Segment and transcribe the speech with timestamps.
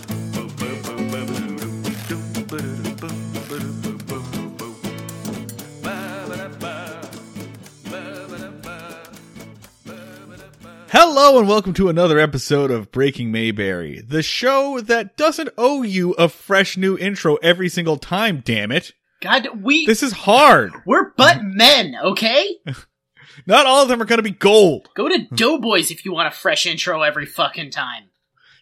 [11.20, 16.12] Hello and welcome to another episode of Breaking Mayberry, the show that doesn't owe you
[16.12, 18.92] a fresh new intro every single time, damn it.
[19.20, 20.70] God, we This is hard.
[20.86, 22.58] we're but men, okay?
[23.46, 24.90] Not all of them are going to be gold.
[24.94, 28.10] Go to Doughboys if you want a fresh intro every fucking time.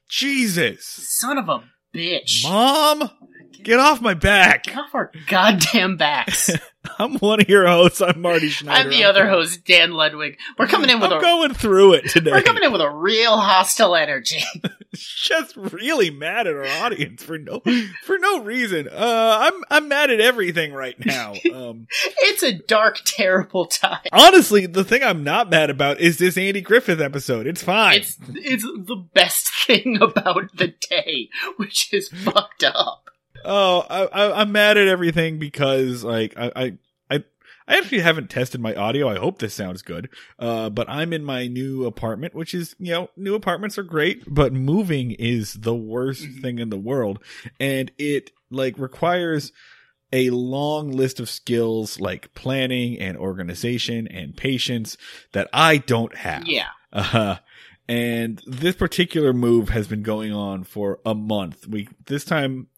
[0.08, 0.82] Jesus.
[0.82, 1.62] Son of a
[1.94, 2.42] bitch.
[2.42, 3.10] Mom,
[3.62, 4.62] get off my back.
[4.64, 6.50] Get off our goddamn backs.
[6.98, 8.00] I'm one of your hosts.
[8.00, 8.80] I'm Marty Schneider.
[8.80, 10.38] I'm the other host, Dan Ludwig.
[10.58, 12.30] We're coming in with I'm a going through it today.
[12.30, 14.42] we're coming in with a real hostile energy.
[14.94, 17.60] just really mad at our audience for no
[18.04, 18.88] for no reason.
[18.88, 21.34] Uh, I'm I'm mad at everything right now.
[21.56, 21.86] Um,
[22.18, 24.00] it's a dark, terrible time.
[24.12, 27.46] honestly, the thing I'm not mad about is this Andy Griffith episode.
[27.46, 27.96] It's fine.
[27.96, 33.05] It's it's the best thing about the day, which is fucked up.
[33.46, 36.72] Oh, I, I, I'm mad at everything because like I, I
[37.68, 39.08] I actually haven't tested my audio.
[39.08, 40.08] I hope this sounds good.
[40.38, 44.22] Uh, but I'm in my new apartment, which is you know new apartments are great,
[44.32, 46.42] but moving is the worst Mhm.
[46.42, 47.18] thing in the world,
[47.58, 49.50] and it like requires
[50.12, 54.96] a long list of skills like planning and organization and patience
[55.32, 56.46] that I don't have.
[56.46, 56.68] Yeah.
[56.92, 57.38] Uh,
[57.88, 61.66] and this particular move has been going on for a month.
[61.66, 62.68] We this time,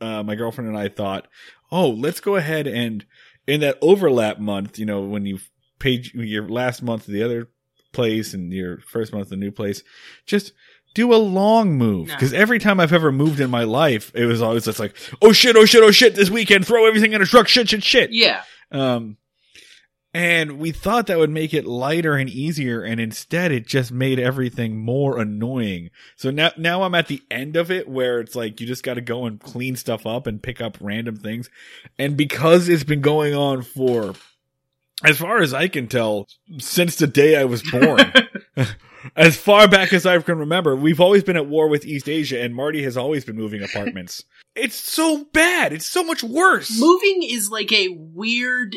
[0.00, 1.28] uh, my girlfriend and I thought,
[1.70, 3.04] oh, let's go ahead and
[3.46, 5.38] in that overlap month, you know, when you
[5.78, 7.48] paid your last month of the other
[7.92, 9.82] place and your first month of the new place,
[10.26, 10.52] just
[10.94, 12.08] do a long move.
[12.08, 12.14] No.
[12.14, 15.32] Because every time I've ever moved in my life, it was always just like, oh
[15.32, 18.10] shit, oh shit, oh shit, this weekend, throw everything in a truck, shit, shit, shit.
[18.12, 18.42] Yeah.
[18.72, 19.16] Um,
[20.16, 24.18] and we thought that would make it lighter and easier, and instead it just made
[24.18, 25.90] everything more annoying.
[26.16, 28.94] So now, now I'm at the end of it where it's like you just got
[28.94, 31.50] to go and clean stuff up and pick up random things.
[31.98, 34.14] And because it's been going on for,
[35.04, 36.28] as far as I can tell,
[36.60, 38.00] since the day I was born,
[39.16, 42.40] as far back as I can remember, we've always been at war with East Asia,
[42.40, 44.24] and Marty has always been moving apartments.
[44.54, 45.72] it's so bad.
[45.72, 46.78] It's so much worse.
[46.80, 48.76] Moving is like a weird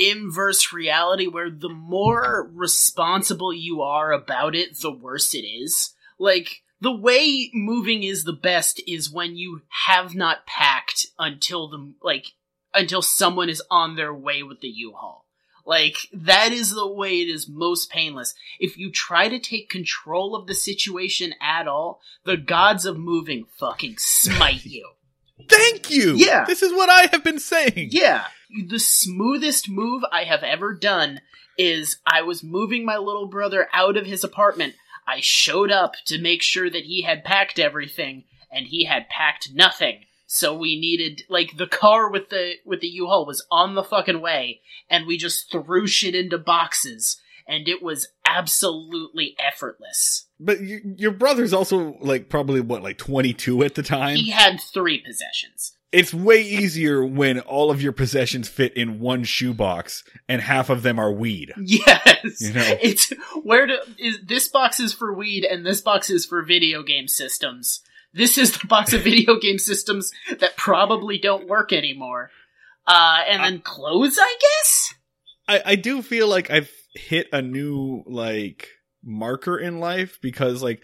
[0.00, 5.94] inverse reality where the more responsible you are about it, the worse it is.
[6.18, 11.92] Like, the way moving is the best is when you have not packed until the,
[12.02, 12.32] like,
[12.72, 15.26] until someone is on their way with the U-Haul.
[15.66, 18.34] Like, that is the way it is most painless.
[18.58, 23.46] If you try to take control of the situation at all, the gods of moving
[23.58, 24.88] fucking smite you.
[25.48, 26.14] Thank you.
[26.16, 26.44] Yeah.
[26.44, 27.90] This is what I have been saying.
[27.92, 28.24] Yeah,
[28.66, 31.20] the smoothest move I have ever done
[31.58, 34.74] is I was moving my little brother out of his apartment.
[35.06, 39.50] I showed up to make sure that he had packed everything, and he had packed
[39.52, 40.04] nothing.
[40.26, 44.20] So we needed like the car with the with the U-Haul was on the fucking
[44.20, 50.26] way, and we just threw shit into boxes, and it was absolutely effortless.
[50.38, 54.16] But y your brother's also like probably what, like 22 at the time?
[54.16, 55.72] He had three possessions.
[55.92, 60.82] It's way easier when all of your possessions fit in one shoebox and half of
[60.82, 61.52] them are weed.
[61.58, 62.78] Yes, You know.
[62.80, 63.12] it's
[63.42, 67.08] where do is this box is for weed and this box is for video game
[67.08, 67.80] systems.
[68.12, 72.30] This is the box of video game systems that probably don't work anymore.
[72.86, 74.94] Uh, and then clothes, I guess.
[75.48, 78.68] I, I do feel like I've hit a new like
[79.02, 80.82] marker in life because like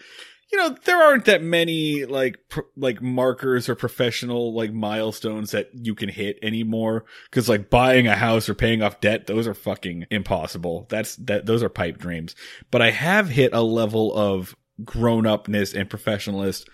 [0.51, 5.69] you know there aren't that many like pr- like markers or professional like milestones that
[5.73, 7.05] you can hit anymore.
[7.29, 10.87] Because like buying a house or paying off debt those are fucking impossible.
[10.89, 12.35] That's that those are pipe dreams.
[12.71, 16.67] But i have hit a level of grown-upness and professionalist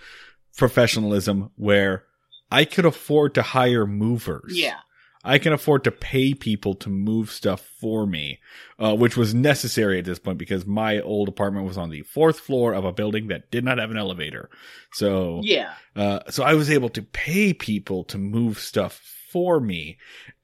[0.58, 2.04] professionalism where
[2.52, 4.54] i could afford to hire movers.
[4.58, 4.80] Yeah,
[5.24, 8.40] I can afford to pay people to move stuff for me,
[8.78, 12.40] uh, which was necessary at this point because my old apartment was on the fourth
[12.40, 14.50] floor of a building that did not have an elevator.
[14.92, 15.74] So, yeah.
[15.96, 19.98] uh, so I was able to pay people to move stuff for me.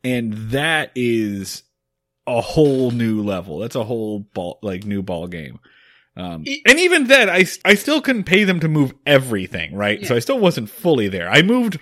[0.04, 1.64] And that is
[2.26, 3.60] a whole new level.
[3.60, 5.60] That's a whole ball, like new ball game.
[6.16, 10.06] Um, It- and even then, I, I still couldn't pay them to move everything, right?
[10.06, 11.30] So I still wasn't fully there.
[11.30, 11.80] I moved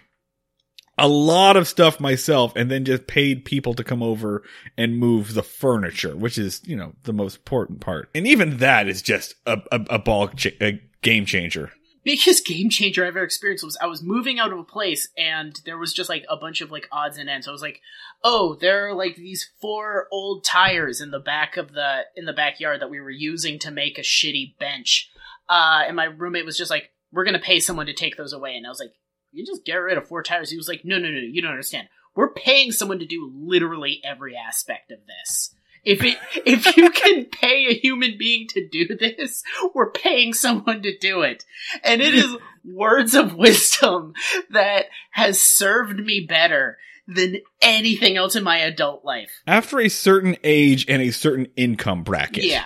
[0.97, 4.43] a lot of stuff myself and then just paid people to come over
[4.77, 8.09] and move the furniture, which is, you know, the most important part.
[8.15, 11.71] And even that is just a, a, a ball, ch- a game changer.
[12.03, 15.59] biggest game changer I've ever experienced was I was moving out of a place and
[15.65, 17.47] there was just like a bunch of like odds and ends.
[17.47, 17.81] I was like,
[18.23, 22.33] oh, there are like these four old tires in the back of the in the
[22.33, 25.11] backyard that we were using to make a shitty bench.
[25.49, 28.55] Uh, and my roommate was just like, we're gonna pay someone to take those away.
[28.55, 28.93] And I was like,
[29.37, 30.49] you just get rid of four tires.
[30.49, 31.87] He was like, no, no, no, you don't understand.
[32.15, 35.53] We're paying someone to do literally every aspect of this.
[35.85, 39.43] If it, if you can pay a human being to do this,
[39.75, 41.45] we're paying someone to do it.
[41.83, 42.35] And it is
[42.65, 44.13] words of wisdom
[44.49, 49.43] that has served me better than anything else in my adult life.
[49.45, 52.43] After a certain age and a certain income bracket.
[52.43, 52.65] Yeah.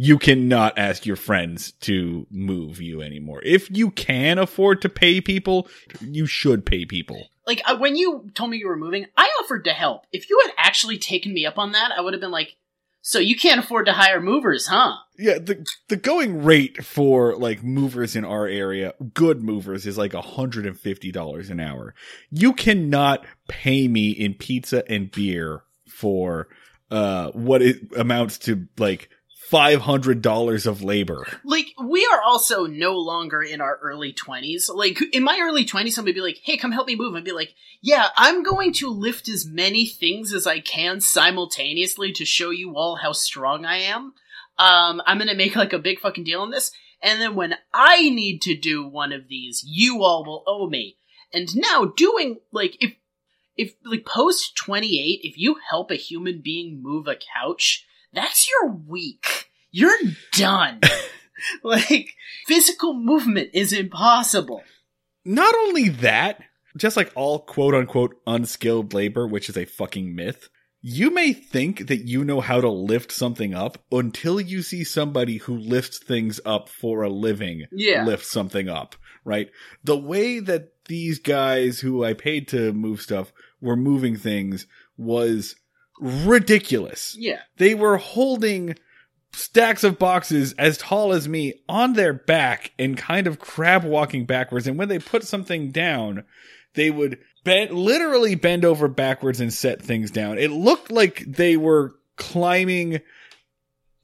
[0.00, 3.40] You cannot ask your friends to move you anymore.
[3.42, 5.66] If you can afford to pay people,
[6.00, 7.30] you should pay people.
[7.48, 10.06] Like uh, when you told me you were moving, I offered to help.
[10.12, 12.54] If you had actually taken me up on that, I would have been like,
[13.02, 17.64] "So you can't afford to hire movers, huh?" Yeah, the the going rate for like
[17.64, 21.92] movers in our area, good movers, is like hundred and fifty dollars an hour.
[22.30, 26.46] You cannot pay me in pizza and beer for
[26.92, 29.10] uh what it amounts to like
[29.48, 31.26] five hundred dollars of labor.
[31.44, 34.70] Like we are also no longer in our early twenties.
[34.72, 37.24] Like in my early twenties, somebody would be like, "Hey, come help me move," and
[37.24, 42.24] be like, "Yeah, I'm going to lift as many things as I can simultaneously to
[42.24, 44.14] show you all how strong I am."
[44.58, 46.72] Um, I'm gonna make like a big fucking deal on this.
[47.02, 50.96] And then when I need to do one of these, you all will owe me.
[51.32, 52.94] And now doing, like, if,
[53.56, 58.72] if, like, post 28, if you help a human being move a couch, that's your
[58.72, 59.50] week.
[59.70, 59.90] You're
[60.32, 60.80] done.
[61.62, 62.08] like,
[62.46, 64.62] physical movement is impossible.
[65.24, 66.42] Not only that,
[66.76, 70.48] just like all quote unquote unskilled labor, which is a fucking myth,
[70.80, 75.38] you may think that you know how to lift something up until you see somebody
[75.38, 78.04] who lifts things up for a living Yeah.
[78.04, 78.94] lift something up,
[79.24, 79.50] right?
[79.82, 84.66] The way that these guys who I paid to move stuff were moving things
[84.96, 85.56] was
[86.00, 87.16] ridiculous.
[87.18, 87.40] Yeah.
[87.56, 88.76] They were holding
[89.32, 94.24] stacks of boxes as tall as me on their back and kind of crab walking
[94.24, 94.66] backwards.
[94.66, 96.24] And when they put something down,
[96.74, 100.38] they would bend, literally bend over backwards and set things down.
[100.38, 103.00] It looked like they were climbing.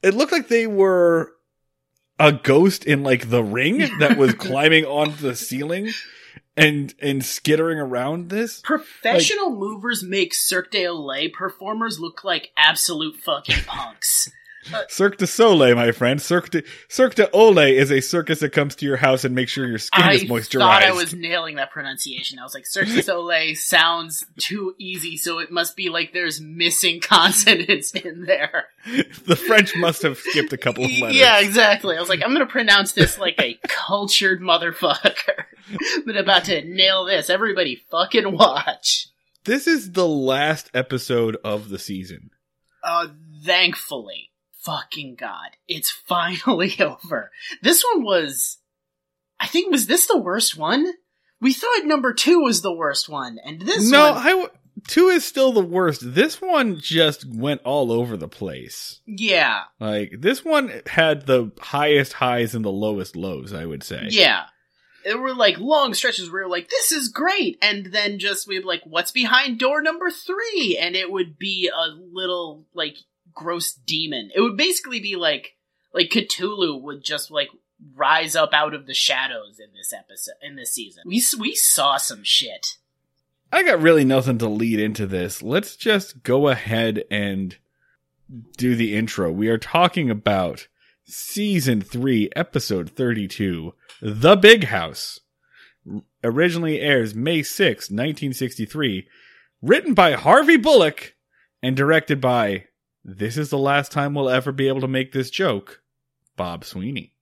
[0.03, 1.31] It looked like they were
[2.19, 5.91] a ghost in like the ring that was climbing onto the ceiling
[6.57, 8.61] and and skittering around this.
[8.61, 14.29] Professional movers make Cirque du Soleil performers look like absolute fucking punks.
[14.89, 16.21] Cirque du Soleil, my friend.
[16.21, 19.51] Cirque du, Cirque du Ole is a circus that comes to your house and makes
[19.51, 20.61] sure your skin I is moisturized.
[20.61, 22.39] I thought I was nailing that pronunciation.
[22.39, 26.41] I was like, Cirque du Soleil sounds too easy, so it must be like there's
[26.41, 28.65] missing consonants in there.
[29.25, 31.17] the French must have skipped a couple of letters.
[31.17, 31.95] Yeah, exactly.
[31.95, 35.45] I was like, I'm gonna pronounce this like a cultured motherfucker.
[36.07, 37.29] I'm about to nail this.
[37.29, 39.07] Everybody fucking watch.
[39.45, 42.31] This is the last episode of the season.
[42.83, 43.07] Uh,
[43.43, 44.31] thankfully.
[44.65, 45.51] Fucking God.
[45.67, 47.31] It's finally over.
[47.61, 48.57] This one was,
[49.39, 50.85] I think, was this the worst one?
[51.41, 54.49] We thought number two was the worst one, and this no, one, I w-
[54.87, 56.01] two is still the worst.
[56.03, 59.01] This one just went all over the place.
[59.05, 63.53] yeah, Like this one had the highest highs and the lowest lows.
[63.53, 64.07] I would say.
[64.09, 64.45] yeah.
[65.03, 68.47] There were like long stretches where we were like, this is great, and then just
[68.47, 70.79] we'd be like, what's behind door number three?
[70.81, 72.95] And it would be a little like
[73.35, 74.31] gross demon.
[74.33, 75.55] It would basically be like
[75.93, 77.49] like Cthulhu would just like
[77.93, 81.03] rise up out of the shadows in this episode in this season.
[81.05, 82.77] We we saw some shit.
[83.51, 85.41] I got really nothing to lead into this.
[85.43, 87.55] Let's just go ahead and
[88.57, 89.31] do the intro.
[89.31, 90.67] We are talking about
[91.05, 95.19] season 3, episode 32, The Big House.
[96.23, 99.07] Originally airs May 6, 1963,
[99.61, 101.15] written by Harvey Bullock
[101.61, 102.65] and directed by
[103.07, 105.83] This is the last time we'll ever be able to make this joke,
[106.35, 107.13] Bob Sweeney.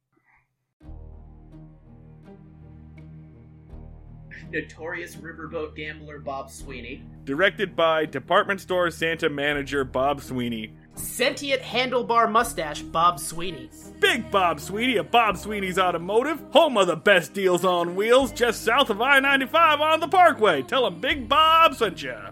[4.50, 7.04] Notorious riverboat gambler Bob Sweeney.
[7.26, 10.74] Directed by department store Santa manager Bob Sweeney.
[10.96, 13.70] Sentient handlebar mustache Bob Sweeney.
[14.00, 18.64] Big Bob Sweeney of Bob Sweeney's Automotive, home of the best deals on wheels, just
[18.64, 20.62] south of I 95 on the Parkway.
[20.62, 22.30] Tell him Big Bob sent ya.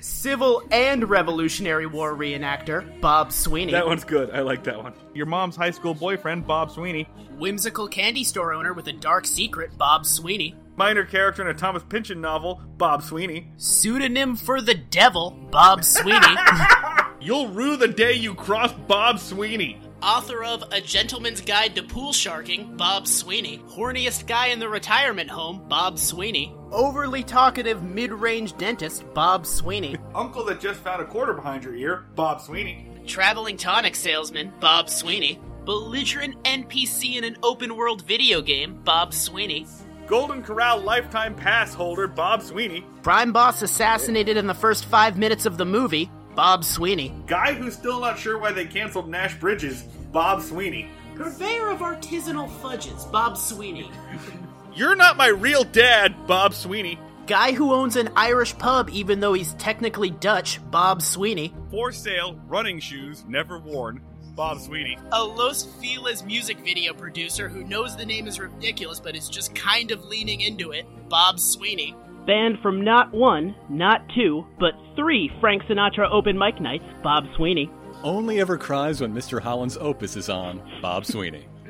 [0.00, 3.72] Civil and Revolutionary War reenactor Bob Sweeney.
[3.72, 4.30] That one's good.
[4.30, 4.94] I like that one.
[5.14, 7.08] Your mom's high school boyfriend, Bob Sweeney.
[7.38, 10.54] Whimsical candy store owner with a dark secret Bob Sweeney.
[10.76, 13.50] Minor character in a Thomas Pynchon novel, Bob Sweeney.
[13.56, 16.36] Pseudonym for the devil Bob Sweeney.
[17.20, 19.80] You'll rue the day you cross Bob Sweeney.
[20.06, 25.28] Author of A Gentleman's Guide to Pool Sharking, Bob Sweeney, horniest guy in the retirement
[25.28, 31.34] home, Bob Sweeney, overly talkative mid-range dentist, Bob Sweeney, Uncle that just found a quarter
[31.34, 32.88] behind your ear, Bob Sweeney.
[33.04, 39.66] traveling tonic salesman, Bob Sweeney, belligerent NPC in an open world video game, Bob Sweeney,
[40.06, 42.86] Golden Corral lifetime pass holder, Bob Sweeney.
[43.02, 47.14] Prime Boss assassinated in the first five minutes of the movie, Bob Sweeney.
[47.26, 50.90] Guy who's still not sure why they canceled Nash Bridges, Bob Sweeney.
[51.14, 53.90] Purveyor of artisanal fudges, Bob Sweeney.
[54.74, 56.98] You're not my real dad, Bob Sweeney.
[57.26, 61.54] Guy who owns an Irish pub even though he's technically Dutch, Bob Sweeney.
[61.70, 64.02] For sale, running shoes, never worn,
[64.34, 64.98] Bob Sweeney.
[65.12, 69.54] A Los Feliz music video producer who knows the name is ridiculous but is just
[69.54, 71.96] kind of leaning into it, Bob Sweeney.
[72.26, 77.70] Banned from not one, not two, but three Frank Sinatra open mic nights, Bob Sweeney.
[78.02, 79.40] Only ever cries when Mr.
[79.40, 81.46] Holland's Opus is on, Bob Sweeney.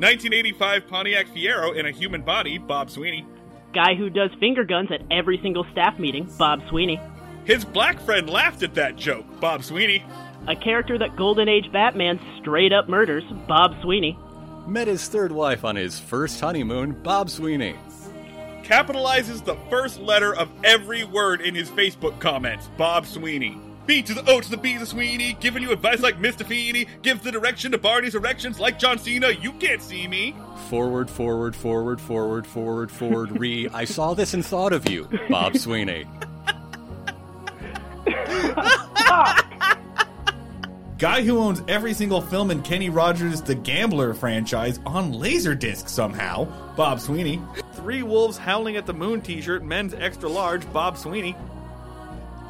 [0.00, 3.26] 1985 Pontiac Fiero in a human body, Bob Sweeney.
[3.74, 6.98] Guy who does finger guns at every single staff meeting, Bob Sweeney.
[7.44, 10.02] His black friend laughed at that joke, Bob Sweeney.
[10.48, 14.18] A character that Golden Age Batman straight up murders, Bob Sweeney.
[14.66, 17.76] Met his third wife on his first honeymoon, Bob Sweeney.
[18.70, 23.60] Capitalizes the first letter of every word in his Facebook comments, Bob Sweeney.
[23.84, 26.46] B to the O to the B to the Sweeney, giving you advice like Mr.
[26.46, 30.36] Feeney, gives the direction to Barney's erections like John Cena, you can't see me.
[30.68, 33.68] Forward, forward, forward, forward, forward, forward, re.
[33.74, 36.06] I saw this and thought of you, Bob Sweeney.
[40.96, 46.44] Guy who owns every single film in Kenny Rogers' The Gambler franchise on Laserdisc somehow,
[46.76, 47.42] Bob Sweeney.
[47.82, 51.34] Three Wolves Howling at the Moon t shirt, men's extra large, Bob Sweeney.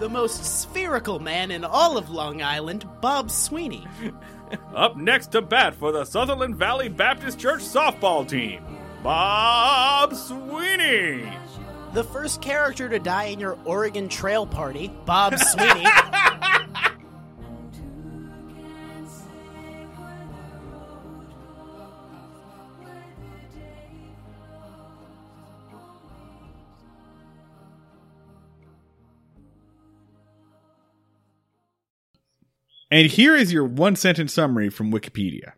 [0.00, 3.86] The most spherical man in all of Long Island, Bob Sweeney.
[4.74, 8.64] Up next to bat for the Sutherland Valley Baptist Church softball team,
[9.04, 11.22] Bob Sweeney.
[11.92, 15.86] The first character to die in your Oregon Trail party, Bob Sweeney.
[32.90, 35.52] And here is your one sentence summary from Wikipedia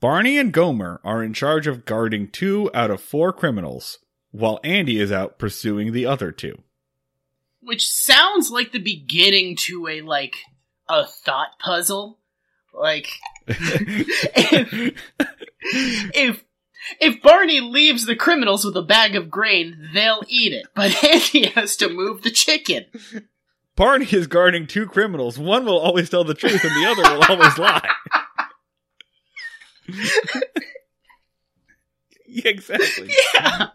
[0.00, 4.00] Barney and Gomer are in charge of guarding two out of four criminals,
[4.32, 6.62] while Andy is out pursuing the other two.
[7.60, 10.36] Which sounds like the beginning to a, like,
[10.88, 12.18] a thought puzzle.
[12.74, 13.08] Like,
[13.46, 14.94] if,
[15.62, 16.44] if
[17.00, 20.66] if Barney leaves the criminals with a bag of grain, they'll eat it.
[20.74, 22.84] But Andy has to move the chicken.
[23.76, 25.38] Barney is guarding two criminals.
[25.38, 27.90] One will always tell the truth, and the other will always lie.
[32.26, 33.10] yeah, exactly.
[33.34, 33.68] Yeah.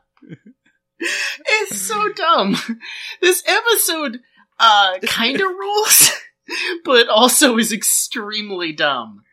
[0.99, 2.57] It's so dumb.
[3.21, 4.19] This episode
[4.59, 6.11] uh kind of rules,
[6.83, 9.23] but also is extremely dumb.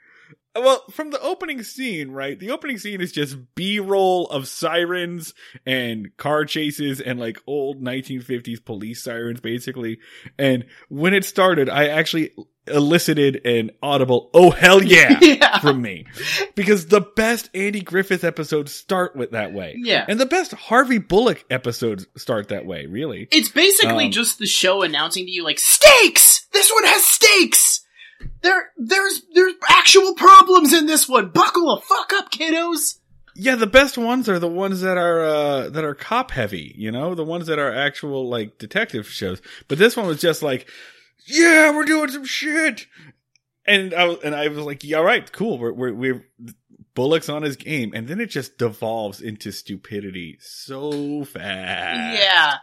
[0.58, 2.38] Well, from the opening scene, right?
[2.38, 5.34] The opening scene is just B-roll of sirens
[5.64, 9.98] and car chases and like old 1950s police sirens, basically.
[10.38, 12.32] And when it started, I actually
[12.68, 15.60] elicited an audible, oh hell yeah, Yeah.
[15.60, 16.04] from me.
[16.56, 19.76] Because the best Andy Griffith episodes start with that way.
[19.78, 20.04] Yeah.
[20.08, 23.28] And the best Harvey Bullock episodes start that way, really.
[23.30, 26.46] It's basically Um, just the show announcing to you like stakes.
[26.52, 27.82] This one has stakes.
[28.42, 31.30] There, there's, there's actual problems in this one.
[31.30, 32.98] Buckle the fuck up, kiddos.
[33.34, 36.90] Yeah, the best ones are the ones that are uh that are cop heavy, you
[36.90, 39.42] know, the ones that are actual like detective shows.
[39.68, 40.70] But this one was just like,
[41.26, 42.86] yeah, we're doing some shit,
[43.66, 46.26] and I was, and I was like, yeah, all right, cool, we're we're, we're
[46.96, 52.18] Bullock's on his game, and then it just devolves into stupidity so fast.
[52.18, 52.54] Yeah.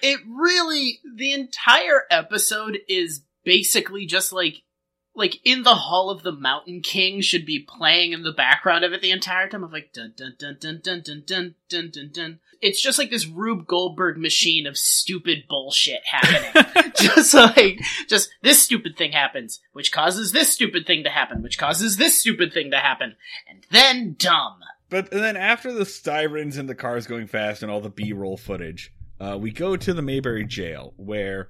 [0.00, 4.62] It really, the entire episode is basically just like,
[5.14, 8.92] like in the Hall of the Mountain King should be playing in the background of
[8.92, 12.10] it the entire time of like dun dun dun dun dun dun dun dun dun
[12.12, 12.38] dun.
[12.62, 16.92] It's just like this Rube Goldberg machine of stupid bullshit happening.
[16.96, 21.58] just like, just this stupid thing happens, which causes this stupid thing to happen, which
[21.58, 23.16] causes this stupid thing to happen,
[23.48, 24.60] and then dumb.
[24.90, 28.92] But then after the sirens and the cars going fast and all the B-roll footage,
[29.20, 31.48] uh, we go to the Mayberry jail where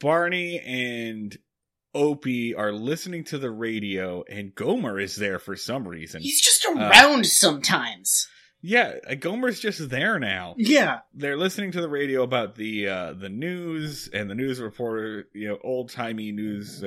[0.00, 1.36] Barney and
[1.94, 6.22] Opie are listening to the radio and Gomer is there for some reason.
[6.22, 8.28] He's just around sometimes.
[8.62, 10.54] yeah, uh, Gomer's just there now.
[10.56, 11.00] Yeah.
[11.14, 15.48] They're listening to the radio about the uh, the news and the news reporter, you
[15.48, 16.82] know, old timey news.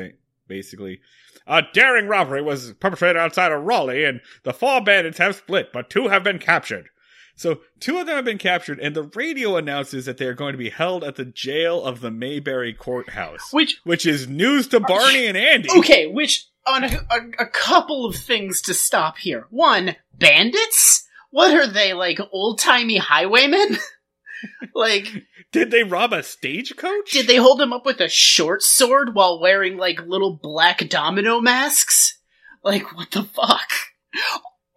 [0.47, 1.01] basically.
[1.47, 5.89] A daring robbery was perpetrated outside of Raleigh, and the four bandits have split, but
[5.89, 6.89] two have been captured.
[7.35, 10.53] So two of them have been captured, and the radio announces that they are going
[10.53, 14.79] to be held at the jail of the Mayberry courthouse, Which which is news to
[14.79, 15.69] Barney and Andy.
[15.79, 19.47] okay, which on a, a, a couple of things to stop here.
[19.49, 21.05] One, bandits.
[21.29, 23.77] What are they like, old timey highwaymen?
[24.73, 25.07] like,
[25.51, 27.11] Did they rob a stagecoach?
[27.11, 31.41] did they hold him up with a short sword while wearing like little black domino
[31.41, 32.17] masks?
[32.63, 33.69] Like, what the fuck?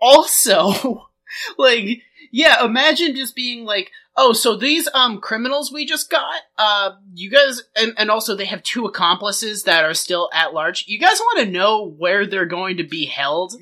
[0.00, 1.08] Also,
[1.58, 6.90] like, yeah, imagine just being like, oh, so these um criminals we just got, uh,
[7.14, 10.84] you guys, and, and also they have two accomplices that are still at large.
[10.88, 13.54] You guys want to know where they're going to be held,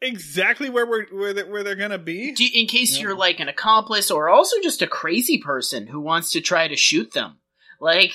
[0.00, 2.32] exactly where we're where they're, where they're gonna be?
[2.32, 3.02] Do you- in case Yeah.
[3.02, 6.76] you're like an accomplice or also just a crazy person who wants to try to
[6.76, 7.38] shoot them.
[7.80, 8.12] Like,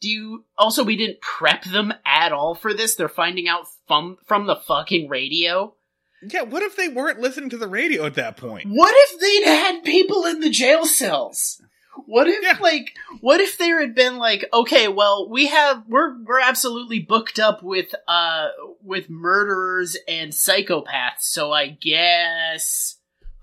[0.00, 2.94] do you also we didn't prep them at all for this?
[2.94, 5.74] They're finding out from from the fucking radio.
[6.22, 8.66] Yeah, what if they weren't listening to the radio at that point?
[8.68, 11.62] What if they'd had people in the jail cells?
[12.06, 12.56] What if Yeah.
[12.60, 17.38] like what if there had been like okay, well, we have we're we're absolutely booked
[17.40, 18.48] up with uh
[18.82, 22.96] with murderers and psychopaths, so I guess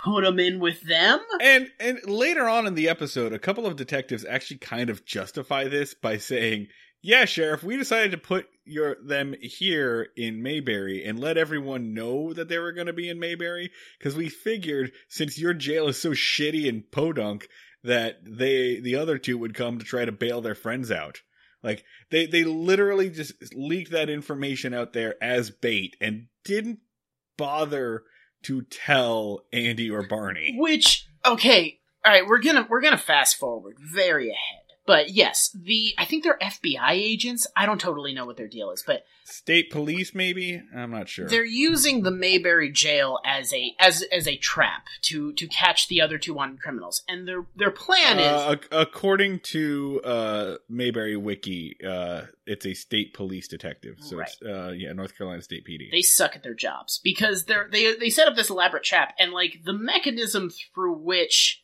[0.03, 1.19] put them in with them?
[1.41, 5.67] And and later on in the episode, a couple of detectives actually kind of justify
[5.67, 6.67] this by saying,
[7.01, 12.33] "Yeah, sheriff, we decided to put your them here in Mayberry and let everyone know
[12.33, 16.01] that they were going to be in Mayberry because we figured since your jail is
[16.01, 17.47] so shitty and podunk
[17.83, 21.21] that they the other two would come to try to bail their friends out."
[21.63, 26.79] Like they they literally just leaked that information out there as bait and didn't
[27.37, 28.03] bother
[28.43, 30.55] to tell Andy or Barney.
[30.57, 34.64] Which okay, all right, we're gonna we're gonna fast forward very ahead.
[34.85, 37.47] But yes, the I think they're FBI agents.
[37.55, 40.61] I don't totally know what their deal is, but State police, maybe?
[40.75, 41.27] I'm not sure.
[41.27, 46.01] they're using the Mayberry jail as a as as a trap to to catch the
[46.01, 47.01] other two wanted criminals.
[47.09, 52.75] And their their plan is Uh, ac- according to uh, Mayberry Wiki, uh, it's a
[52.75, 53.95] state police detective.
[54.01, 55.89] So it's uh, yeah, North Carolina State PD.
[55.91, 59.31] they suck at their jobs because they're they they set up this elaborate trap and
[59.31, 61.63] like the mechanism through which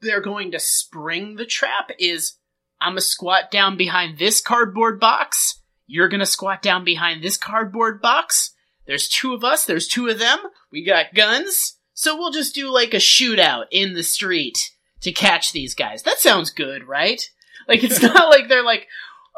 [0.00, 2.34] they're going to spring the trap is
[2.80, 5.60] I'm gonna squat down behind this cardboard box.
[5.86, 8.54] You're gonna squat down behind this cardboard box.
[8.86, 9.64] There's two of us.
[9.64, 10.38] There's two of them.
[10.72, 11.78] We got guns.
[11.92, 14.58] So we'll just do like a shootout in the street
[15.02, 16.02] to catch these guys.
[16.04, 17.22] That sounds good, right?
[17.66, 18.86] Like it's not like they're like,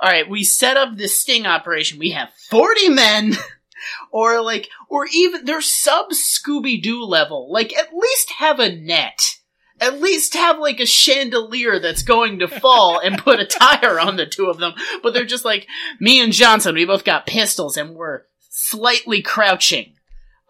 [0.00, 1.98] all right, we set up this sting operation.
[1.98, 3.36] We have 40 men.
[4.12, 7.50] or like, or even they're sub Scooby Doo level.
[7.50, 9.20] Like, at least have a net.
[9.80, 14.16] At least have like a chandelier that's going to fall and put a tire on
[14.16, 14.74] the two of them.
[15.02, 15.66] But they're just like,
[15.98, 19.94] me and Johnson, we both got pistols and we're slightly crouching.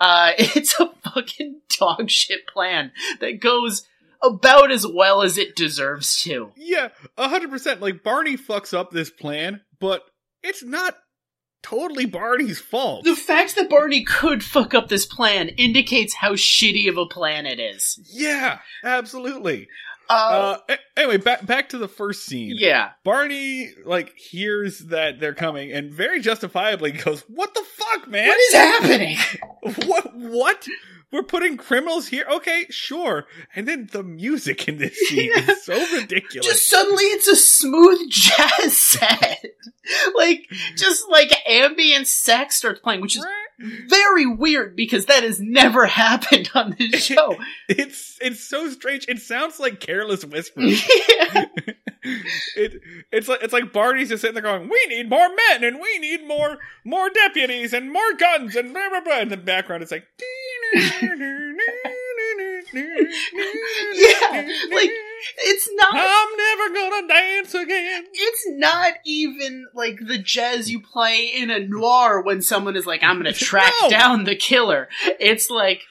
[0.00, 3.86] Uh, it's a fucking dog shit plan that goes
[4.22, 6.52] about as well as it deserves to.
[6.56, 7.80] yeah, hundred percent.
[7.80, 10.02] Like Barney fucks up this plan, but
[10.42, 10.96] it's not
[11.62, 13.04] totally Barney's fault.
[13.04, 17.46] The fact that Barney could fuck up this plan indicates how shitty of a plan
[17.46, 17.98] it is.
[18.12, 19.68] yeah, absolutely.
[20.08, 22.54] Uh, Uh, anyway, back back to the first scene.
[22.58, 22.90] yeah.
[23.04, 28.26] Barney like hears that they're coming and very justifiably goes, "What the fuck, man?
[28.26, 29.16] What is happening?
[29.86, 30.66] what what
[31.12, 35.50] we're putting criminals here okay sure and then the music in this scene Yeah.
[35.50, 39.44] is so ridiculous Just suddenly it's a smooth jazz set.
[40.14, 40.46] like,
[40.76, 43.26] just like ambient sax starts playing, which is
[43.88, 47.36] very weird because that has never happened on this show.
[47.68, 51.46] it's it's so strange it sounds like careless whisper yeah.
[52.56, 52.80] it
[53.12, 55.98] it's like it's like barney's just sitting there going we need more men and we
[55.98, 59.92] need more more deputies and more guns and blah blah blah in the background it's
[59.92, 60.06] like
[62.72, 64.90] Yeah, like,
[65.38, 71.26] It's not i'm never gonna dance again it's not even like the jazz you play
[71.26, 73.90] in a noir when someone is like, I'm gonna track No.
[73.90, 74.88] down the killer.
[75.18, 75.82] It's like,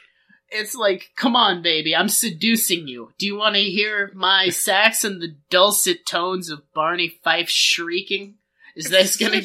[0.50, 3.12] it's like, come on, baby, I'm seducing you.
[3.20, 8.36] Do you want to hear my sax and the dulcet tones of Barney Fife shrieking?
[8.76, 9.42] Is this gonna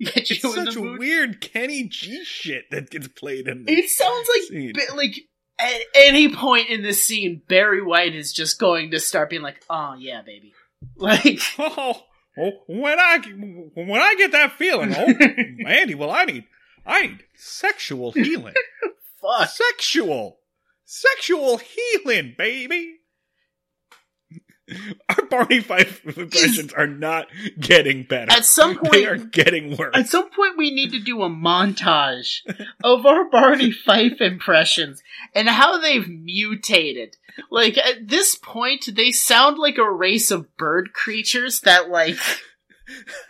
[0.00, 0.98] get you It's in such the mood?
[0.98, 3.78] weird Kenny G shit that gets played in this.
[3.78, 4.72] It sounds like scene.
[4.96, 5.14] Like
[5.58, 9.62] at any point in this scene, Barry White is just going to start being like,
[9.70, 10.52] "Oh yeah, baby,"
[10.96, 11.38] like.
[11.58, 12.02] Oh,
[12.36, 13.18] oh, when I
[13.74, 15.06] when I get that feeling, oh,
[15.68, 16.44] Andy, well, I need
[16.84, 18.54] I need sexual healing,
[19.20, 19.48] Fuck.
[19.50, 20.40] sexual,
[20.84, 22.96] sexual healing, baby.
[25.08, 27.26] Our Barney Fife impressions are not
[27.60, 28.32] getting better.
[28.32, 29.94] At some point, they are getting worse.
[29.94, 32.38] At some point, we need to do a montage
[32.82, 35.02] of our Barney Fife impressions
[35.34, 37.16] and how they've mutated.
[37.50, 42.16] Like, at this point, they sound like a race of bird creatures that, like,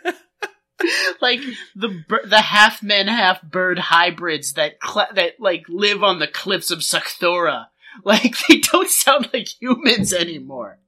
[1.21, 1.41] like
[1.75, 6.71] the the half men, half bird hybrids that cl- that like live on the cliffs
[6.71, 7.67] of Sakthora.
[8.03, 10.79] Like, they don't sound like humans anymore.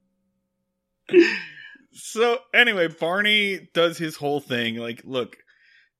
[1.92, 4.76] So anyway, Barney does his whole thing.
[4.76, 5.36] Like, look,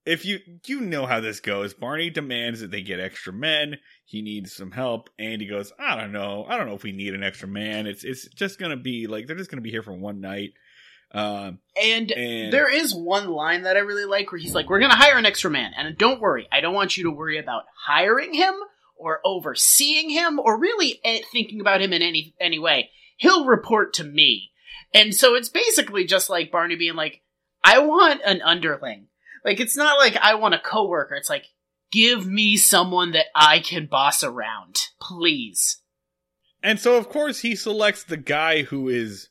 [0.06, 3.78] if you you know how this goes, Barney demands that they get extra men.
[4.04, 5.10] He needs some help.
[5.18, 7.86] Andy goes, I don't know, I don't know if we need an extra man.
[7.86, 10.52] It's it's just gonna be like they're just gonna be here for one night.
[11.10, 14.80] Um, And and There is one line that I really like where he's like, "We're
[14.80, 17.64] gonna hire an extra man, and don't worry, I don't want you to worry about
[17.86, 18.54] hiring him
[18.96, 22.90] or overseeing him or really eh, thinking about him in any any way.
[23.16, 24.52] He'll report to me."
[24.94, 27.22] And so it's basically just like Barney being like,
[27.62, 29.08] "I want an underling.
[29.44, 31.14] Like it's not like I want a coworker.
[31.14, 31.46] It's like,
[31.92, 35.78] give me someone that I can boss around, please."
[36.62, 39.28] and so of course he selects the guy who is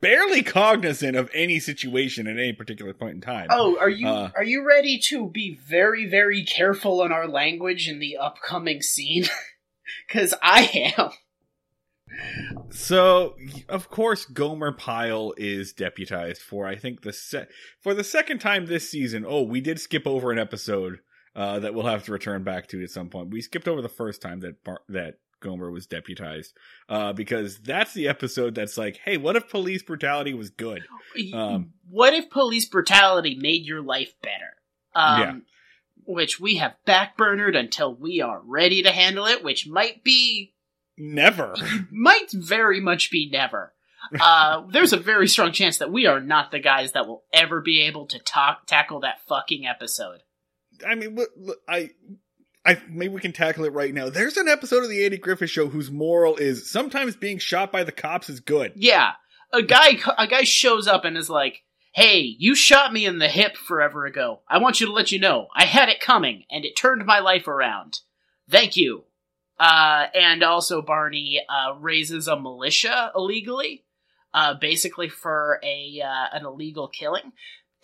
[0.00, 3.48] barely cognizant of any situation at any particular point in time.
[3.50, 7.88] Oh, are you Uh, are you ready to be very very careful in our language
[7.88, 9.26] in the upcoming scene?
[10.08, 11.10] Cuz I am.
[12.70, 13.36] So,
[13.68, 17.46] of course, Gomer Pyle is deputized for I think the se-
[17.80, 19.24] for the second time this season.
[19.26, 20.98] Oh, we did skip over an episode
[21.36, 23.30] uh, that we'll have to return back to at some point.
[23.30, 26.56] We skipped over the first time that Bar- that Gomer was deputized
[26.88, 30.82] uh, because that's the episode that's like, hey, what if police brutality was good?
[31.32, 34.56] Um, what if police brutality made your life better?
[34.94, 35.34] Um, Yeah.
[36.10, 40.54] Which we have backburnered until we are ready to handle it, which might be,
[40.98, 41.54] Never.
[41.90, 43.72] might very much be never.
[44.18, 47.60] Uh, there's a very strong chance that we are not the guys that will ever
[47.60, 50.20] be able to talk, tackle that fucking episode.
[50.86, 51.18] I mean,
[51.68, 51.90] I.
[52.66, 54.10] I, maybe we can tackle it right now.
[54.10, 57.82] There's an episode of the Andy Griffith Show whose moral is sometimes being shot by
[57.82, 58.72] the cops is good.
[58.74, 59.12] Yeah,
[59.54, 61.62] a guy a guy shows up and is like,
[61.94, 64.42] "Hey, you shot me in the hip forever ago.
[64.46, 67.20] I want you to let you know I had it coming, and it turned my
[67.20, 68.00] life around.
[68.50, 69.04] Thank you."
[69.58, 73.84] Uh, and also, Barney uh, raises a militia illegally,
[74.32, 77.32] uh, basically for a uh, an illegal killing.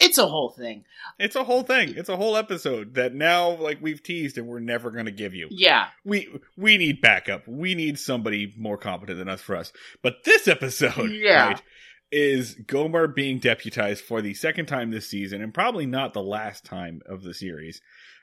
[0.01, 0.85] It's a whole thing.
[1.21, 1.95] It's a whole thing.
[1.97, 5.35] It's a whole episode that now, like we've teased, and we're never going to give
[5.35, 5.49] you.
[5.51, 7.47] Yeah, We we need backup.
[7.47, 9.73] We need somebody more competent than us for us.
[10.03, 11.47] But this episode, Yeah.
[11.49, 11.63] right,
[12.11, 16.65] is Gomer being deputized for the second time this season, and probably not the last
[16.65, 17.81] time of the series.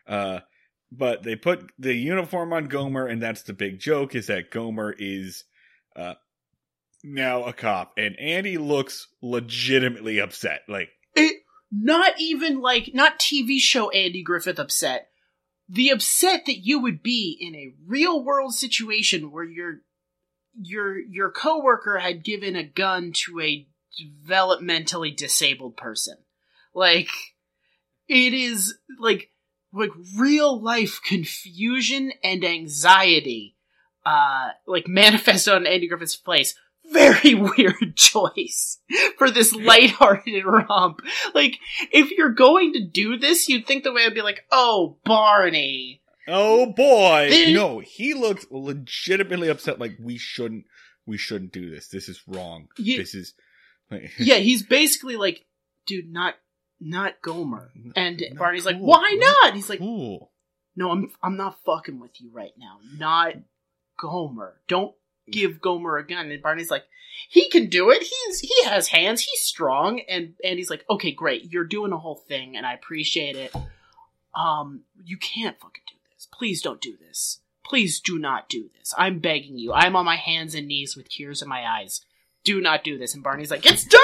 [0.08, 0.40] Uh,
[0.91, 4.93] but they put the uniform on Gomer, and that's the big joke: is that Gomer
[4.97, 5.45] is
[5.95, 6.15] uh,
[7.04, 10.63] now a cop, and Andy looks legitimately upset.
[10.67, 15.08] Like, it not even like not TV show Andy Griffith upset.
[15.69, 19.80] The upset that you would be in a real world situation where your
[20.60, 23.67] your your coworker had given a gun to a
[24.27, 26.17] developmentally disabled person.
[26.73, 27.10] Like
[28.08, 29.30] it is like
[29.73, 33.55] like real life confusion and anxiety
[34.05, 36.55] uh like manifest on Andy Griffith's face.
[36.91, 38.79] Very weird choice
[39.17, 40.99] for this lighthearted romp.
[41.34, 41.57] Like,
[41.91, 46.01] if you're going to do this, you'd think the way I'd be like, oh, Barney.
[46.27, 49.79] oh boy, They- no, he looks legitimately upset.
[49.79, 50.65] Like we shouldn't,
[51.05, 51.88] we shouldn't do this.
[51.88, 52.67] This is wrong.
[52.77, 53.34] Ye- This is.
[54.17, 55.45] Yeah, he's basically like,
[55.86, 56.36] dude, not,
[56.82, 57.72] not Gomer.
[57.96, 59.56] And Not Barney's like, why Not not?
[59.56, 60.32] He's like, cool.
[60.76, 62.80] no, I'm, I'm not fucking with you right now.
[62.98, 63.36] Not
[64.00, 64.60] Gomer.
[64.67, 64.94] Don't
[65.30, 66.32] give Gomer a gun.
[66.32, 66.84] And Barney's like,
[67.30, 68.02] he can do it.
[68.02, 69.22] He's, he has hands.
[69.22, 70.02] He's strong.
[70.10, 71.52] And, and he's like, okay, great.
[71.52, 73.54] You're doing a whole thing and I appreciate it.
[74.36, 76.28] Um, you can't fucking do this.
[76.34, 77.41] Please don't do this.
[77.63, 78.94] Please do not do this.
[78.98, 79.72] I'm begging you.
[79.72, 82.02] I'm on my hands and knees with tears in my eyes.
[82.44, 83.13] Do not do this.
[83.13, 84.02] And Barney's like, it's done!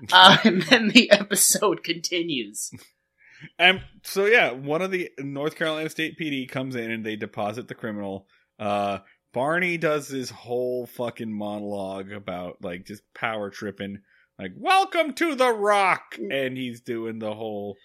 [0.12, 2.72] Uh, and then the episode continues.
[3.58, 7.68] And so yeah, one of the North Carolina State PD comes in and they deposit
[7.68, 8.26] the criminal.
[8.58, 8.98] Uh,
[9.32, 14.00] Barney does this whole fucking monologue about like just power tripping,
[14.38, 17.76] like "Welcome to the Rock," and he's doing the whole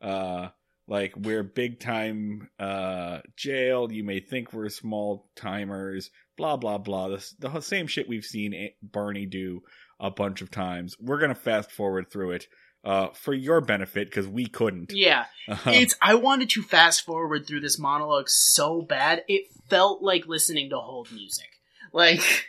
[0.00, 0.48] uh
[0.86, 3.92] like we're big time uh jail.
[3.92, 6.10] You may think we're small timers.
[6.36, 7.16] Blah blah blah.
[7.38, 9.62] The same shit we've seen Barney do
[10.00, 10.96] a bunch of times.
[11.00, 12.48] We're gonna fast forward through it
[12.84, 14.92] uh for your benefit because we couldn't.
[14.92, 15.26] Yeah.
[15.48, 20.26] Um, It's I wanted to fast forward through this monologue so bad it felt like
[20.26, 21.48] listening to hold music.
[21.92, 22.48] Like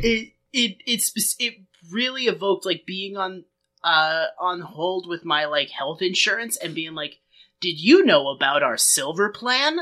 [0.00, 1.54] it it it's it
[1.90, 3.44] really evoked like being on
[3.82, 7.16] uh on hold with my like health insurance and being like,
[7.60, 9.78] did you know about our silver plan?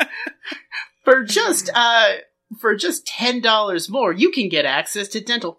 [1.04, 2.14] For just uh
[2.58, 5.58] for just ten dollars more, you can get access to dental.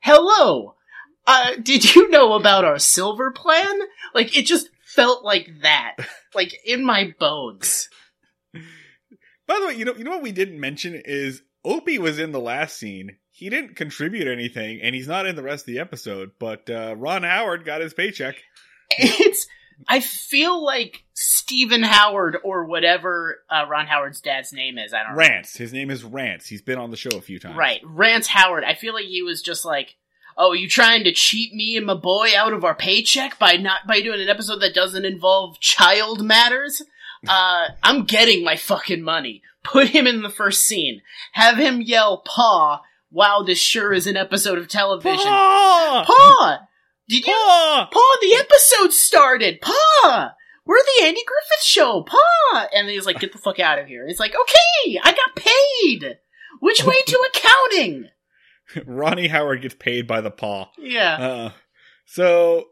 [0.00, 0.74] Hello,
[1.26, 3.80] uh, did you know about our silver plan?
[4.14, 5.96] Like it just felt like that,
[6.34, 7.88] like in my bones.
[9.46, 12.32] By the way, you know, you know what we didn't mention is Opie was in
[12.32, 13.16] the last scene.
[13.30, 16.32] He didn't contribute anything, and he's not in the rest of the episode.
[16.38, 18.36] But uh, Ron Howard got his paycheck.
[18.96, 19.46] It's.
[19.88, 24.92] I feel like Stephen Howard or whatever uh, Ron Howard's dad's name is.
[24.92, 25.18] I don't know.
[25.18, 25.56] Rance.
[25.56, 26.46] His name is Rance.
[26.46, 27.56] He's been on the show a few times.
[27.56, 28.64] Right, Rance Howard.
[28.64, 29.96] I feel like he was just like,
[30.36, 33.86] "Oh, you trying to cheat me and my boy out of our paycheck by not
[33.86, 36.82] by doing an episode that doesn't involve child matters?
[37.26, 39.42] Uh, I'm getting my fucking money.
[39.62, 41.00] Put him in the first scene.
[41.32, 45.24] Have him yell "Paw!" Wow, this sure is an episode of television.
[45.24, 46.04] Pa!
[46.06, 46.66] Paw!
[47.08, 47.32] Did you?
[47.32, 47.88] Pa!
[47.92, 49.60] Paw, the episode started.
[49.60, 50.32] Paw,
[50.64, 52.02] we're the Andy Griffith Show.
[52.02, 55.36] Paw, and he's like, "Get the fuck out of here." He's like, "Okay, I got
[55.36, 56.18] paid.
[56.60, 58.08] Which way to accounting?"
[58.86, 60.70] Ronnie Howard gets paid by the paw.
[60.78, 61.16] Yeah.
[61.16, 61.50] Uh,
[62.06, 62.68] so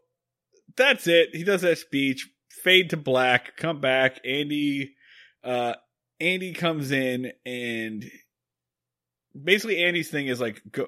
[0.77, 1.35] that's it.
[1.35, 2.29] He does that speech.
[2.63, 3.57] Fade to black.
[3.57, 4.21] Come back.
[4.25, 4.95] Andy.
[5.45, 5.75] Uh,
[6.21, 8.05] Andy comes in and
[9.41, 10.87] basically Andy's thing is like, go,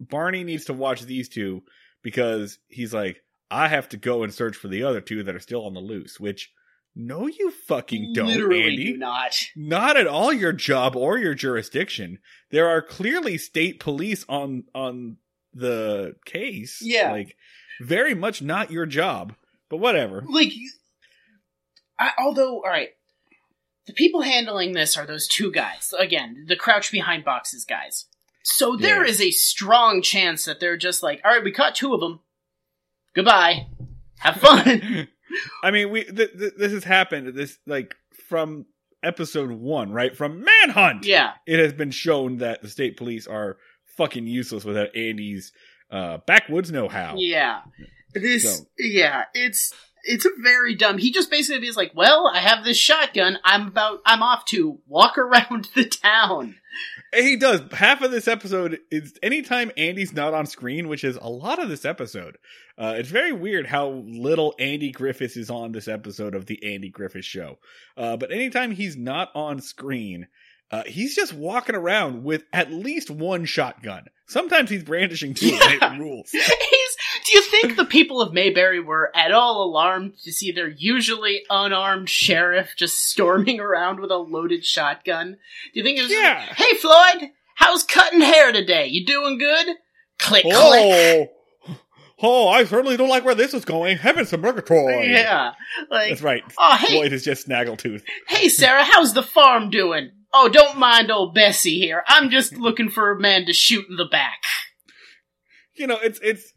[0.00, 1.62] Barney needs to watch these two
[2.02, 5.40] because he's like, I have to go and search for the other two that are
[5.40, 6.18] still on the loose.
[6.18, 6.52] Which,
[6.96, 8.92] no, you fucking don't, Literally Andy.
[8.92, 9.34] do not.
[9.56, 12.18] not at all your job or your jurisdiction.
[12.50, 15.18] There are clearly state police on on
[15.54, 16.78] the case.
[16.82, 17.12] Yeah.
[17.12, 17.36] like
[17.80, 19.34] very much not your job.
[19.68, 20.22] But whatever.
[20.28, 20.52] Like,
[21.98, 22.90] I, although, all right,
[23.86, 25.94] the people handling this are those two guys.
[25.98, 28.06] Again, the crouch behind boxes guys.
[28.42, 29.10] So there Yeah.
[29.10, 32.20] is a strong chance that they're just like, all right, we caught two of them.
[33.14, 33.66] Goodbye.
[34.18, 35.08] Have fun.
[35.62, 37.34] I mean, we th- th- this has happened.
[37.34, 37.94] This like
[38.28, 38.66] from
[39.02, 40.16] episode one, right?
[40.16, 41.04] From Manhunt.
[41.06, 41.32] yeah.
[41.46, 43.56] it has been shown that the state police are
[43.96, 45.52] fucking useless without Andy's
[45.90, 47.14] uh, backwoods know-how.
[47.16, 47.60] Yeah.
[48.14, 49.72] This So- yeah, it's
[50.04, 50.98] it's very dumb.
[50.98, 53.38] He just basically is like, "Well, I have this shotgun.
[53.44, 56.56] I'm about I'm off to walk around the town."
[57.14, 57.60] He does.
[57.72, 61.68] Half of this episode is anytime Andy's not on screen, which is a lot of
[61.68, 62.38] this episode.
[62.78, 66.88] Uh, it's very weird how little Andy Griffiths is on this episode of the Andy
[66.88, 67.58] Griffith Show.
[67.98, 70.26] Uh, but anytime he's not on screen,
[70.70, 74.06] uh, he's just walking around with at least one shotgun.
[74.26, 76.34] Sometimes he's brandishing two, and it rules.
[77.32, 82.10] You think the people of Mayberry were at all alarmed to see their usually unarmed
[82.10, 85.38] sheriff just storming around with a loaded shotgun?
[85.72, 86.40] Do you think it was Yeah.
[86.54, 88.86] Hey Floyd, how's cutting hair today?
[88.88, 89.76] You doing good?
[90.18, 90.52] Click click.
[90.54, 91.26] Oh,
[92.20, 92.48] oh!
[92.48, 93.96] I certainly don't like where this is going.
[93.96, 95.08] Heavens to Murgatroyd.
[95.08, 95.52] Yeah.
[95.90, 96.44] Like That's right.
[96.58, 98.02] Oh hey Floyd is just Snaggletooth.
[98.28, 100.10] Hey, Sarah, how's the farm doing?
[100.34, 102.04] Oh, don't mind old Bessie here.
[102.06, 104.42] I'm just looking for a man to shoot in the back.
[105.74, 106.52] You know, it's it's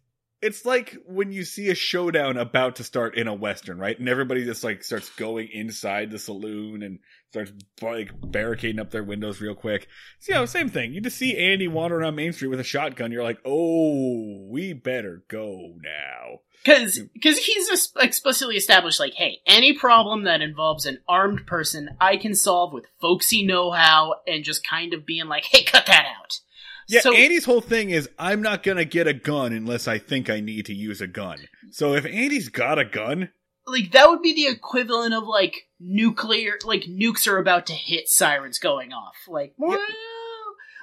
[0.46, 3.98] it's like when you see a showdown about to start in a western, right?
[3.98, 7.00] And everybody just like starts going inside the saloon and
[7.32, 9.88] starts like barricading up their windows real quick.
[10.20, 10.94] So, you know, same thing.
[10.94, 13.12] You just see Andy wandering around Main Street with a shotgun.
[13.12, 16.42] You're like, oh, we better go now.
[16.64, 22.18] Cause, cause he's explicitly established, like, hey, any problem that involves an armed person, I
[22.18, 26.40] can solve with folksy know-how and just kind of being like, hey, cut that out.
[26.88, 30.30] Yeah, So- Andy's whole thing is I'm not gonna get a gun unless I think
[30.30, 31.48] I need to use a gun.
[31.72, 33.30] So if Andy's got a gun,
[33.68, 38.08] Like, that would be the equivalent of, like, nuclear, like, nukes are about to hit
[38.08, 39.16] sirens going off.
[39.28, 39.84] Like, well,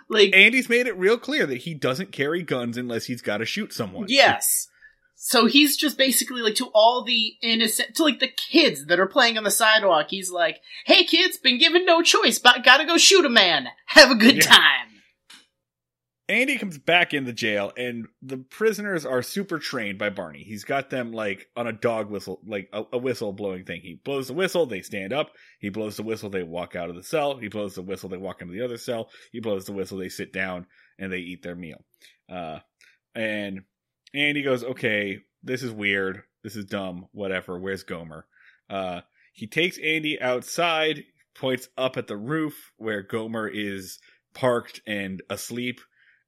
[0.09, 3.47] like, Andy's made it real clear that he doesn't carry guns unless he's got to
[3.47, 4.07] shoot someone.
[4.09, 4.67] Yes.
[5.15, 9.07] So he's just basically like to all the innocent, to like the kids that are
[9.07, 10.07] playing on the sidewalk.
[10.11, 13.69] He's like, "Hey kids, been given no choice, but gotta go shoot a man.
[13.87, 14.43] Have a good Yeah.
[14.43, 14.92] time."
[16.33, 20.43] Andy comes back in the jail, and the prisoners are super trained by Barney.
[20.43, 23.83] He's got them like on a dog whistle, like a, a whistle blowing thing.
[23.83, 25.33] He blows the whistle, they stand up.
[25.59, 27.37] He blows the whistle, they walk out of the cell.
[27.37, 29.11] He blows the whistle, they walk into the other cell.
[29.31, 30.67] He blows the whistle, they sit down
[30.99, 31.85] and they eat their meal.
[32.31, 32.61] Uh,
[33.15, 33.65] and
[34.15, 36.23] Andy goes, "Okay, this is weird.
[36.43, 37.09] This is dumb.
[37.13, 37.59] Whatever.
[37.59, 38.27] Where's Gomer?"
[38.71, 39.03] Uh,
[39.35, 43.99] he takes Andy outside, points up at the roof where Gomer is
[44.33, 45.83] parked and asleep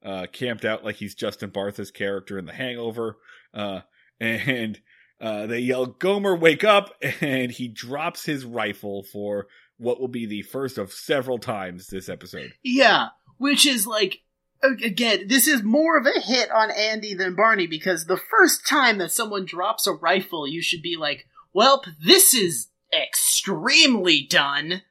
[0.04, 3.18] uh, camped out like he's Justin Bartha's character in The Hangover.
[3.52, 3.80] Uh,
[4.20, 4.80] and
[5.20, 6.94] uh, they yell, Gomer, wake up!
[7.20, 9.46] And he drops his rifle for
[9.78, 12.52] what will be the first of several times this episode.
[12.62, 14.20] Yeah, which is like
[14.62, 18.98] again, this is more of a hit on Andy than Barney because the first time
[18.98, 24.82] that someone drops a rifle, you should be like, "Welp, this is extremely done."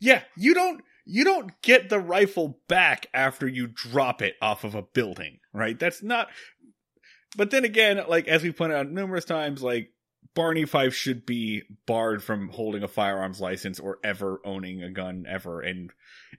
[0.00, 4.74] Yeah, you don't you don't get the rifle back after you drop it off of
[4.74, 5.78] a building, right?
[5.78, 6.28] That's not
[7.36, 9.92] But then again, like as we pointed out numerous times, like
[10.34, 15.24] Barney Fife should be barred from holding a firearms license or ever owning a gun
[15.28, 15.90] ever and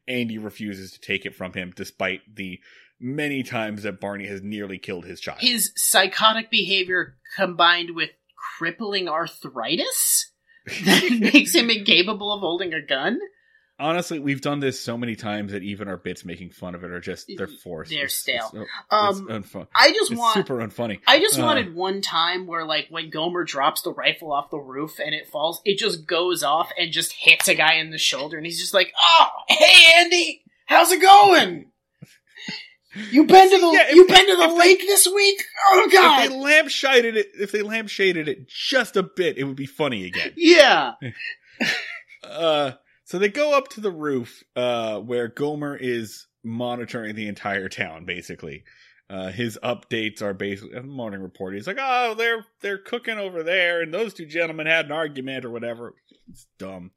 [0.08, 2.60] Andy refuses to take it from him despite the
[3.00, 5.40] many times that Barney has nearly killed his child.
[5.40, 8.10] His psychotic behavior combined with
[8.58, 10.32] crippling arthritis
[10.84, 13.20] that makes him incapable of holding a gun.
[13.80, 16.90] Honestly, we've done this so many times that even our bits making fun of it
[16.90, 17.92] are just they're forced.
[17.92, 18.50] They're It's- stale.
[18.56, 19.68] It's, Um, unfun.
[19.76, 21.00] I just It's want super unfunny.
[21.06, 24.58] I just Uh, wanted one time where, like, when Gomer drops the rifle off the
[24.58, 28.00] roof and it falls, it just goes off and just hits a guy in the
[28.00, 31.72] shoulder, and he's just like, "Oh, hey, Andy, how's it going?
[33.12, 35.44] You been to the Yeah, if you been to the if they- lake this week?
[35.70, 36.24] Oh god!
[36.26, 40.06] If they lampshaded it, if they lampshaded it just a bit, it would be funny
[40.08, 40.34] again.
[40.38, 40.94] yeah,
[42.24, 42.72] Uh,
[43.08, 48.04] so they go up to the roof, uh, where Gomer is monitoring the entire town,
[48.04, 48.66] basically.
[49.10, 51.54] Uh, his updates are basically a morning report.
[51.54, 55.46] He's like, "Oh, they're they're cooking over there, and those two gentlemen had an argument
[55.46, 55.96] or whatever."
[56.30, 56.92] It's dumb.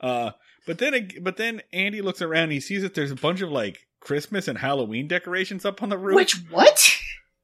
[0.00, 0.30] Uh,
[0.68, 2.44] but then but then Andy looks around.
[2.44, 5.88] And he sees that there's a bunch of like Christmas and Halloween decorations up on
[5.88, 6.14] the roof.
[6.14, 6.96] which what?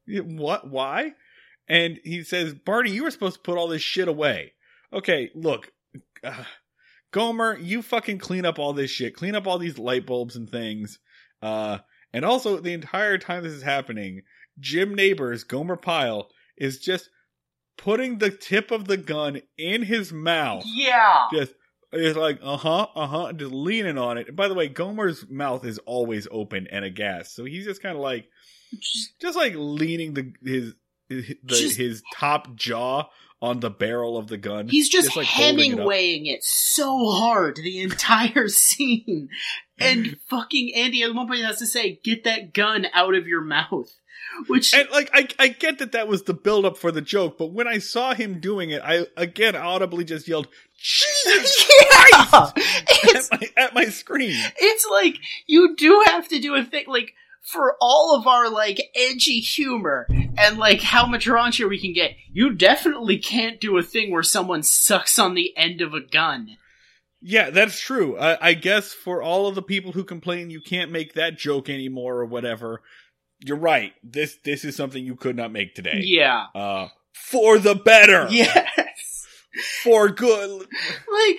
[0.06, 0.70] What?
[0.70, 1.14] Why?
[1.68, 4.52] And he says, Barney, you were supposed to put all this shit away.
[4.92, 5.72] Okay, look,
[6.22, 6.44] uh,
[7.12, 9.14] Gomer, you fucking clean up all this shit.
[9.14, 10.98] Clean up all these light bulbs and things.
[11.40, 11.79] Uh,
[12.12, 14.22] and also, the entire time this is happening,
[14.59, 17.09] Jim Nabors, Gomer Pyle, is just
[17.79, 20.64] putting the tip of the gun in his mouth.
[20.66, 21.53] Yeah, Just,
[21.92, 24.29] it's like, uh huh, uh huh, just leaning on it.
[24.29, 27.35] And By the way, Gomer's mouth is always open and aghast.
[27.35, 28.27] So he's just kind of like,
[28.79, 30.75] Just- just like leaning the his
[31.09, 33.09] his, the, Just- his top jaw
[33.42, 34.68] on the barrel of the gun.
[34.68, 39.28] he's just, like, holding it it, so hard the entire scene,
[39.78, 43.42] and fucking Andy at one point has to say, "Get that gun out of your
[43.42, 43.90] mouth,"
[44.46, 47.37] which And like I I get that that was the build up for the joke,
[47.37, 50.46] but when I saw him doing it, I again audibly just yelled
[50.78, 54.37] Jesus yeah, at my at my screen.
[54.57, 58.81] it's like you do have to do a thing like for all of our like
[58.94, 60.07] edgy humor
[60.38, 62.12] and like how much raunchier we can get.
[62.33, 66.57] You definitely can't do a thing where someone sucks on the end of a gun.
[67.20, 68.18] Yeah, that's true.
[68.18, 71.68] I, I guess for all of the people who complain you can't make that joke
[71.68, 72.83] anymore or whatever,
[73.40, 73.92] you're right.
[74.02, 76.00] This this is something you could not make today.
[76.05, 76.46] Yeah.
[76.55, 78.26] Uh, for the better.
[78.31, 79.26] Yes.
[79.83, 80.50] For good.
[80.61, 81.38] like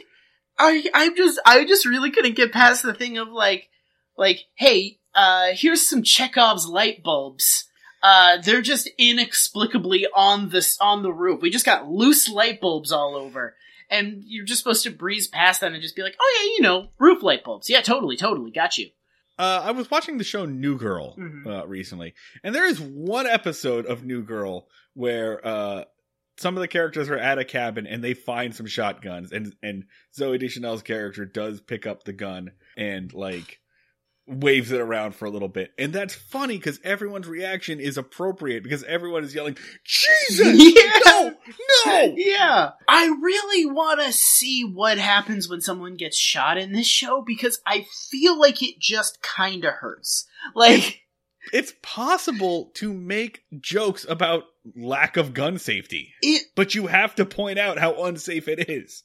[0.60, 3.70] I I'm just I just really couldn't get past the thing of like
[4.18, 7.65] like hey uh here's some Chekhov's light bulbs.
[8.02, 11.41] Uh, they're just inexplicably on this on the roof.
[11.41, 13.56] We just got loose light bulbs all over,
[13.89, 16.62] and you're just supposed to breeze past them and just be like, "Oh yeah, you
[16.62, 17.69] know, roof light bulbs.
[17.69, 18.89] Yeah, totally, totally, got you."
[19.39, 21.47] Uh, I was watching the show New Girl Mhm.
[21.47, 25.86] uh, recently, and there is one episode of New Girl where uh,
[26.38, 29.86] some of the characters are at a cabin and they find some shotguns, and and
[30.19, 33.60] Zooey Deschanel's character does pick up the gun and like
[34.26, 38.64] waves it around for a little bit, and that's funny because everyone's reaction is appropriate
[38.64, 40.40] because everyone is yelling, "Jesus,
[40.76, 41.00] Yeah.
[41.06, 41.34] no,
[41.86, 42.72] no!" Yeah.
[42.88, 47.60] I really want to see what happens when someone gets shot in this show because
[47.66, 50.26] I feel like it just kind of hurts.
[50.56, 51.02] Like,
[51.52, 54.44] It's possible to make jokes about
[54.78, 56.14] lack of gun safety.
[56.22, 59.04] it but you have to point out how unsafe it is.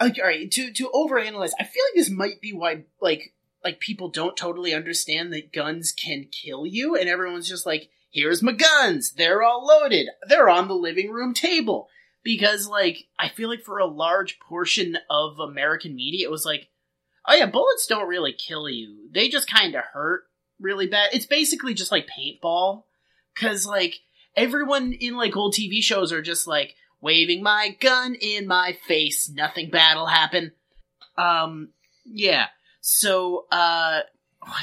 [0.00, 3.32] like, all right to to overanalyze i feel like this might be why like
[3.64, 8.42] like people don't totally understand that guns can kill you and everyone's just like here's
[8.42, 9.12] my guns.
[9.12, 10.08] They're all loaded.
[10.28, 11.88] They're on the living room table.
[12.24, 16.68] Because like i feel like for a large portion of american media it was like
[17.26, 19.08] oh yeah bullets don't really kill you.
[19.12, 20.24] They just kind of hurt
[20.60, 21.10] really bad.
[21.12, 22.84] It's basically just like paintball.
[23.34, 24.00] Because like
[24.36, 29.30] everyone in like old tv shows are just like waving my gun in my face.
[29.30, 30.52] Nothing bad'll happen.
[31.16, 31.70] Um
[32.04, 32.48] yeah
[32.80, 34.00] so uh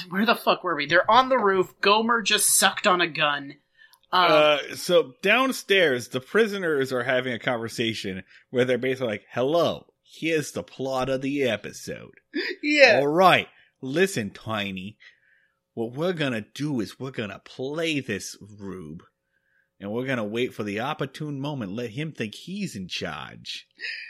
[0.10, 0.86] where the fuck were we?
[0.86, 1.74] They're on the roof.
[1.82, 3.56] Gomer just sucked on a gun.
[4.12, 9.88] Um, uh, so downstairs, the prisoners are having a conversation where they're basically like, "Hello,
[10.20, 12.14] here's the plot of the episode.
[12.64, 13.00] yeah.
[13.00, 13.48] All right,
[13.82, 14.98] listen, Tiny.
[15.74, 19.04] What we're gonna do is we're gonna play this rube,
[19.86, 21.72] and we're gonna wait for the opportune moment.
[21.72, 23.68] Let him think he's in charge.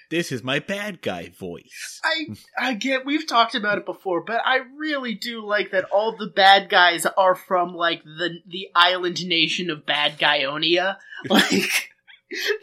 [0.09, 1.99] This is my bad guy voice.
[2.03, 6.15] I I get we've talked about it before, but I really do like that all
[6.15, 10.97] the bad guys are from like the the island nation of Bad Guyonia.
[11.29, 11.89] Like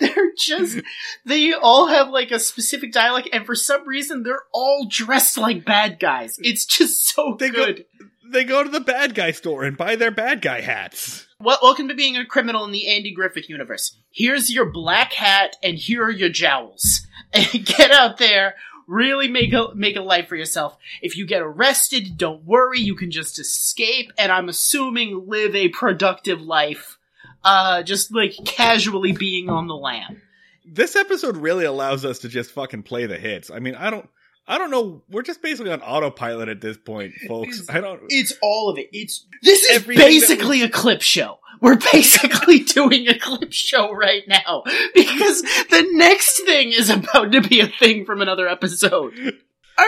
[0.01, 0.81] they're just
[1.25, 5.65] they all have like a specific dialect and for some reason they're all dressed like
[5.65, 6.37] bad guys.
[6.43, 7.85] It's just so They go- good.
[8.33, 11.27] They go to the bad guy store and buy their bad guy hats.
[11.43, 13.97] Wel- welcome to being a criminal in the Andy Griffith universe.
[14.13, 17.05] Here's your black hat and here are your jowls.
[17.35, 18.55] Get out there,
[18.87, 20.77] really make a make a life for yourself.
[21.01, 25.69] If you get arrested, don't worry, you can just escape and I'm assuming live a
[25.69, 26.99] productive life.
[27.43, 30.23] Uh just like casually being on the lam.
[30.65, 33.51] This episode really allows us to just fucking play the hits.
[33.51, 34.09] I mean, I don't,
[34.47, 35.03] I don't know.
[35.09, 37.69] We're just basically on autopilot at this point, folks.
[37.69, 38.03] I don't.
[38.09, 38.89] It's all of it.
[38.93, 41.39] It's this is basically a clip show.
[41.61, 44.65] We're basically doing a clip show right now
[44.95, 49.15] because the next thing is about to be a thing from another episode.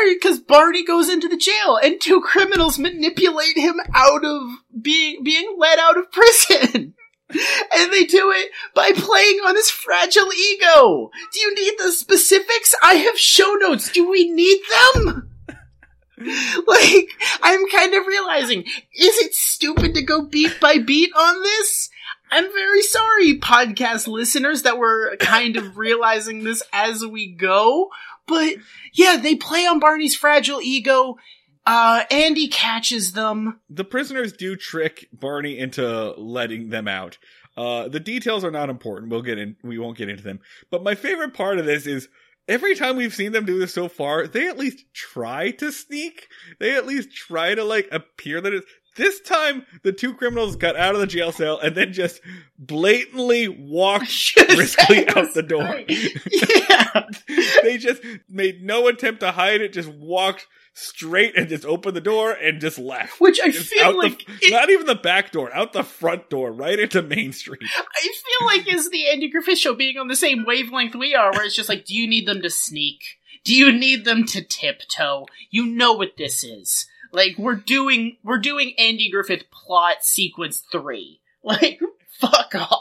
[0.08, 4.42] Because Barney goes into the jail and two criminals manipulate him out of
[4.80, 6.94] being being let out of prison.
[7.76, 11.10] And they do it by playing on his fragile ego.
[11.32, 12.74] Do you need the specifics?
[12.82, 13.90] I have show notes.
[13.90, 14.60] Do we need
[14.94, 15.30] them?
[16.66, 17.08] like,
[17.42, 21.90] I'm kind of realizing, is it stupid to go beat by beat on this?
[22.30, 27.90] I'm very sorry, podcast listeners, that we're kind of realizing this as we go.
[28.26, 28.56] But
[28.92, 31.16] yeah, they play on Barney's fragile ego.
[31.66, 33.60] Uh, Andy catches them.
[33.70, 37.18] The prisoners do trick Barney into letting them out.
[37.56, 39.10] Uh, the details are not important.
[39.10, 39.56] We'll get in.
[39.62, 40.40] We won't get into them.
[40.70, 42.08] But my favorite part of this is
[42.48, 46.28] every time we've seen them do this so far, they at least try to sneak.
[46.58, 48.66] They at least try to like appear that it's.
[48.96, 52.20] This time, the two criminals got out of the jail cell and then just
[52.56, 55.80] blatantly walked briskly out the door.
[55.88, 57.02] yeah.
[57.64, 62.00] they just made no attempt to hide it, just walked straight and just opened the
[62.00, 63.20] door and just left.
[63.20, 66.28] Which I Just feel like, the, it, not even the back door, out the front
[66.28, 67.62] door, right into Main Street.
[67.62, 71.32] I feel like is the Andy Griffith show being on the same wavelength we are,
[71.32, 73.18] where it's just like, do you need them to sneak?
[73.44, 75.26] Do you need them to tiptoe?
[75.50, 76.86] You know what this is.
[77.12, 81.20] Like we're doing we're doing Andy Griffith plot sequence three.
[81.46, 81.78] Like
[82.18, 82.80] fuck off.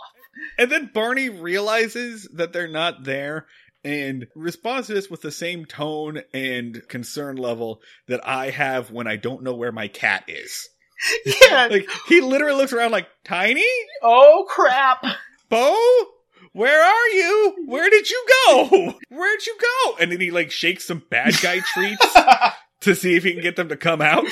[0.58, 3.46] And then Barney realizes that they're not there
[3.84, 9.08] and responds to this with the same tone and concern level that I have when
[9.08, 10.70] I don't know where my cat is.
[11.26, 11.68] Yeah.
[11.72, 13.66] Like, he literally looks around like, Tiny?
[14.02, 15.04] oh crap.
[15.50, 15.76] Bo?
[16.54, 17.56] Where are you?
[17.66, 18.94] Where did you go?
[19.10, 19.96] Where'd you go?
[20.00, 22.16] And then he like shakes some bad guy treats
[22.84, 24.26] to see if he can get them to come out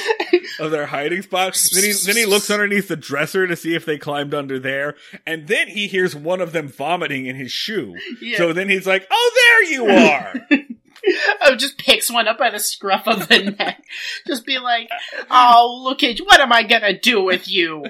[0.60, 1.58] of their hiding spot.
[1.74, 4.96] Then he then he looks underneath the dresser to see if they climbed under there,
[5.26, 7.96] and then he hears one of them vomiting in his shoe.
[8.22, 8.38] Yeah.
[8.38, 10.34] So then he's like, "Oh, there you are."
[11.42, 13.84] oh, just picks one up by the scruff of the neck.
[14.28, 14.90] Just be like,
[15.30, 17.86] oh, look at, what am I gonna do with you?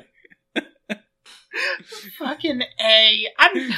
[2.18, 3.28] Fucking A.
[3.38, 3.72] I'm,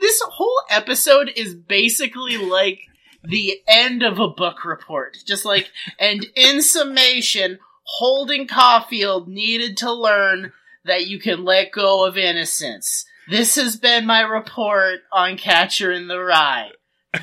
[0.00, 2.80] this whole episode is basically like
[3.24, 5.18] the end of a book report.
[5.26, 10.52] Just like, and in summation, Holden Caulfield needed to learn
[10.84, 13.04] that you can let go of innocence.
[13.28, 16.72] This has been my report on Catcher in the Rye.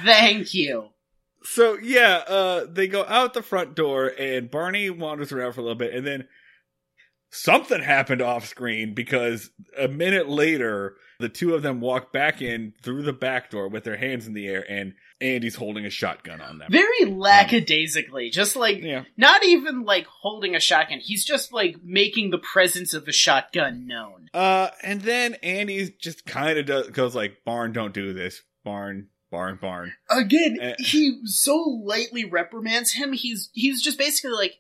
[0.04, 0.89] Thank you.
[1.43, 5.64] So yeah, uh, they go out the front door, and Barney wanders around for a
[5.64, 6.28] little bit, and then
[7.32, 12.74] something happened off screen because a minute later, the two of them walk back in
[12.84, 16.41] through the back door with their hands in the air, and Andy's holding a shotgun
[16.41, 16.72] on them.
[16.72, 20.99] Very lackadaisically, just like Yeah, not even like holding a shotgun.
[20.99, 24.30] He's just like making the presence of the shotgun known.
[24.34, 29.07] uh, and then Andy just kind of does goes like, "Barn, don't do this, Barn,
[29.30, 33.13] Barn, Barn." Again, Uh, he so lightly reprimands him.
[33.13, 34.55] He's he's just basically like,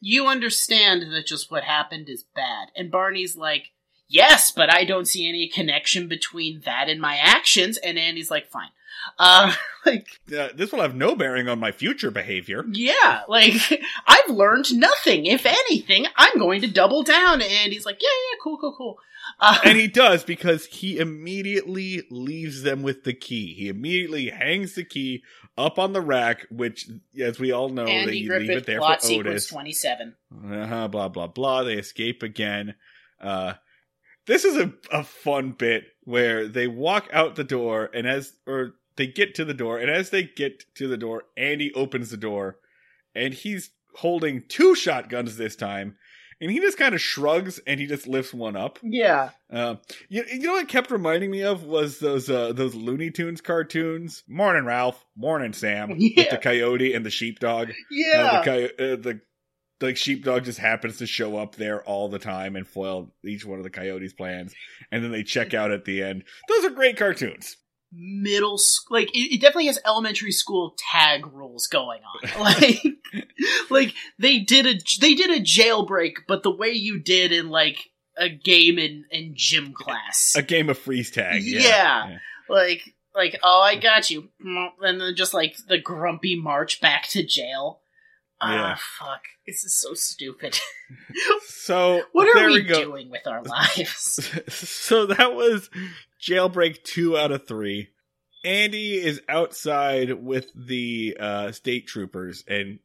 [0.00, 3.70] "You understand that just what happened is bad," and Barney's like.
[4.12, 7.76] Yes, but I don't see any connection between that and my actions.
[7.76, 8.70] And Andy's like, fine.
[9.18, 9.52] Uh,
[9.86, 12.64] like, Uh, this will have no bearing on my future behavior.
[12.70, 13.54] yeah, like,
[14.06, 15.26] I've learned nothing.
[15.26, 17.42] If anything, I'm going to double down.
[17.42, 18.98] And he's like, yeah, yeah, cool, cool, cool.
[19.38, 23.54] Uh, and he does because he immediately leaves them with the key.
[23.54, 25.22] He immediately hangs the key
[25.58, 26.88] up on the rack, which,
[27.20, 29.46] as we all know, they leave Griffith, it there plot for sequence Otis.
[29.48, 30.14] 27.
[30.52, 31.62] Uh-huh, blah blah blah.
[31.64, 32.74] They escape again.
[33.20, 33.54] Uh,
[34.26, 38.74] this is a, a fun bit where they walk out the door, and as or
[39.00, 42.16] they get to the door, and as they get to the door, Andy opens the
[42.16, 42.58] door,
[43.14, 45.96] and he's holding two shotguns this time.
[46.42, 48.78] and he just kind of shrugs and he just lifts one up.
[48.82, 49.30] Yeah.
[49.52, 49.74] Uh,
[50.08, 54.22] you, you know what kept reminding me of was those uh, those Looney Tunes cartoons.
[54.28, 55.04] Morning, Ralph.
[55.16, 55.88] Morning, Sam.
[55.98, 56.30] With Yeah.
[56.30, 57.72] the coyote and the sheepdog.
[57.90, 58.22] Yeah.
[58.22, 59.20] Uh, the coy- uh, the
[59.80, 63.58] the sheepdog just happens to show up there all the time and foil each one
[63.58, 64.54] of the coyote's plans,
[64.92, 66.24] and then they check out at the end.
[66.48, 67.56] Those are great cartoons.
[67.92, 72.82] Middle school like it, it definitely has elementary school tag rules going on like
[73.68, 77.90] like they did a they did a jailbreak but the way you did in like
[78.16, 81.42] a game in in gym class A game of freeze tag.
[81.42, 81.60] Yeah.
[82.08, 82.18] Yeah.
[82.48, 84.28] like like oh i got you
[84.80, 87.80] and then just like the grumpy march back to jail
[88.40, 88.76] Yeah.
[88.76, 90.58] ah fuck this is so stupid
[91.46, 95.70] So what are we, we doing with our lives so that was
[96.20, 97.88] jailbreak two out of three.
[98.42, 102.78] Andy is outside with the uh, state troopers, and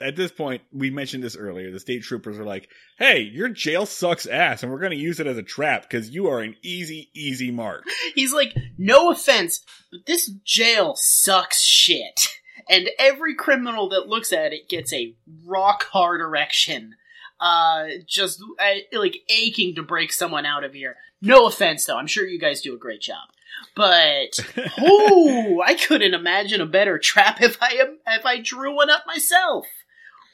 [0.00, 1.72] at this point, we mentioned this earlier.
[1.72, 5.18] The state troopers are like, "Hey, your jail sucks ass, and we're going to use
[5.18, 7.84] it as a trap because you are an easy, easy mark."
[8.14, 12.28] He's like, no offense, but this jail sucks shit.
[12.68, 16.94] And every criminal that looks at it gets a rock hard erection.
[17.40, 20.96] Uh, just uh, like aching to break someone out of here.
[21.22, 21.96] No offense, though.
[21.96, 23.28] I'm sure you guys do a great job.
[23.74, 24.38] But
[24.78, 29.04] oh, I couldn't imagine a better trap if I am if I drew one up
[29.06, 29.66] myself.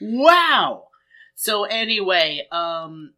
[0.01, 0.87] Wow.
[1.35, 3.13] So anyway, um,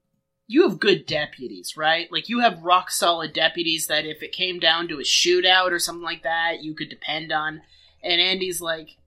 [0.47, 2.11] you have good deputies, right?
[2.11, 5.79] Like you have rock solid deputies that if it came down to a shootout or
[5.79, 7.61] something like that, you could depend on.
[8.03, 8.97] And Andy's like,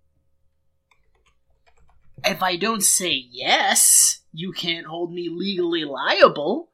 [2.24, 6.70] if I don't say yes, you can't hold me legally liable.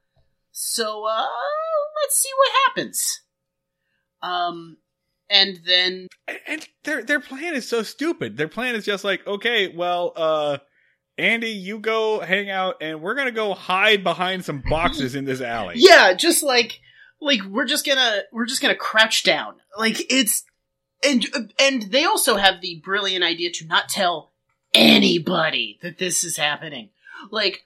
[0.52, 1.26] So, uh,
[2.02, 3.20] let's see what happens.
[4.22, 4.78] Um,
[5.30, 6.08] and then,
[6.46, 8.36] and their their plan is so stupid.
[8.36, 10.58] Their plan is just like, okay, well, uh,
[11.18, 15.40] Andy, you go hang out, and we're gonna go hide behind some boxes in this
[15.40, 15.74] alley.
[15.78, 16.80] yeah, just like,
[17.20, 19.56] like we're just gonna, we're just gonna crouch down.
[19.76, 20.44] Like it's,
[21.04, 21.26] and,
[21.60, 24.32] and they also have the brilliant idea to not tell
[24.74, 26.90] anybody that this is happening.
[27.30, 27.64] Like,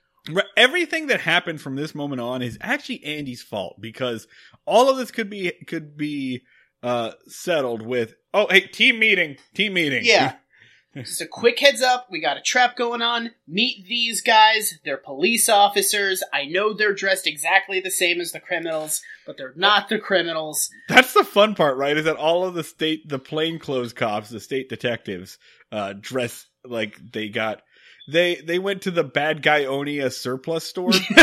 [0.57, 4.29] Everything that happened from this moment on is actually Andy's fault because
[4.67, 6.43] all of this could be could be
[6.85, 10.35] uh settled with oh hey team meeting team meeting Yeah.
[10.95, 13.31] Just a quick heads up, we got a trap going on.
[13.49, 14.75] Meet these guys.
[14.85, 16.23] They're police officers.
[16.35, 20.69] I know they're dressed exactly the same as the criminals, but they're not the criminals.
[20.89, 24.39] that's the fun part right is that all of the state the plainclothes cops the
[24.39, 25.39] state detectives
[25.73, 27.63] uh dress like they got
[28.09, 30.93] they they went to the bad guy Onia surplus store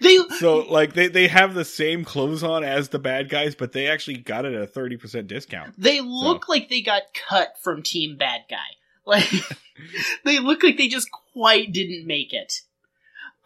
[0.00, 3.72] they so like they they have the same clothes on as the bad guys but
[3.72, 7.82] they actually got it at a 30% discount they look like they got cut from
[7.82, 8.56] Team Bad Guy.
[9.04, 9.30] Like
[10.24, 12.60] they look like they just quite didn't make it.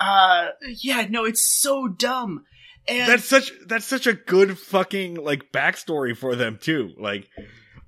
[0.01, 2.45] Uh yeah, no, it's so dumb.
[2.88, 6.93] And that's such that's such a good fucking like backstory for them too.
[6.99, 7.28] Like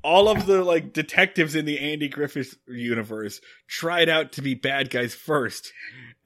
[0.04, 4.90] all of the like detectives in the Andy Griffith universe tried out to be bad
[4.90, 5.72] guys first,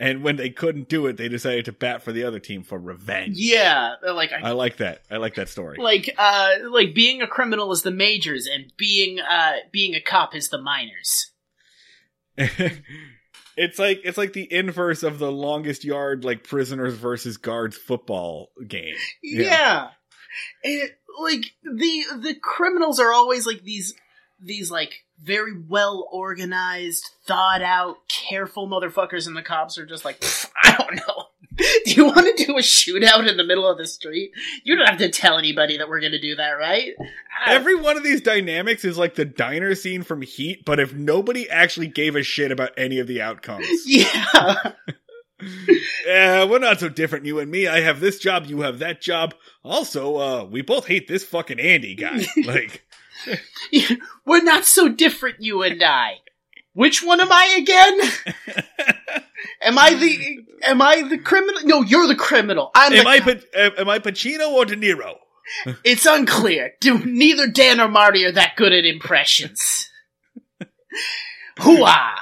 [0.00, 2.78] and when they couldn't do it, they decided to bat for the other team for
[2.78, 3.36] revenge.
[3.38, 5.02] yeah, like I I like that.
[5.10, 5.78] I like that story.
[5.80, 10.34] like uh like being a criminal is the majors and being uh being a cop
[10.34, 11.30] is the minors.
[13.56, 18.50] it's like it's like the inverse of the longest yard like prisoners versus guards football
[18.66, 18.96] game.
[19.22, 19.42] Yeah.
[19.44, 19.88] Yeah.
[20.62, 23.94] It, like the the criminals are always like these
[24.40, 30.22] these like very well organized, thought out, careful motherfuckers and the cops are just like
[30.62, 31.24] I don't know.
[31.84, 34.30] Do you want to do a shootout in the middle of the street?
[34.62, 36.92] You don't have to tell anybody that we're going to do that, right?
[37.44, 40.94] I- Every one of these dynamics is like the diner scene from Heat, but if
[40.94, 43.66] nobody actually gave a shit about any of the outcomes.
[43.86, 44.72] yeah.
[46.06, 47.66] Yeah, we're not so different, you and me.
[47.66, 49.34] I have this job, you have that job.
[49.64, 52.26] Also, uh, we both hate this fucking Andy guy.
[52.44, 52.84] Like,
[54.24, 56.14] We're not so different, you and I.
[56.72, 58.44] Which one am I again?
[59.62, 61.60] Am I the am I the criminal?
[61.64, 62.70] No, you're the criminal.
[62.74, 63.20] I'm am I.
[63.20, 65.14] Pa- am I Pacino or De Niro?
[65.84, 66.72] It's unclear.
[66.80, 69.88] Do, neither Dan or Marty are that good at impressions.
[71.58, 72.14] Hooah!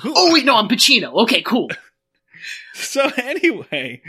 [0.00, 1.12] Who- Oh wait, no, I'm Pacino.
[1.22, 1.70] Okay, cool.
[2.74, 4.02] So anyway,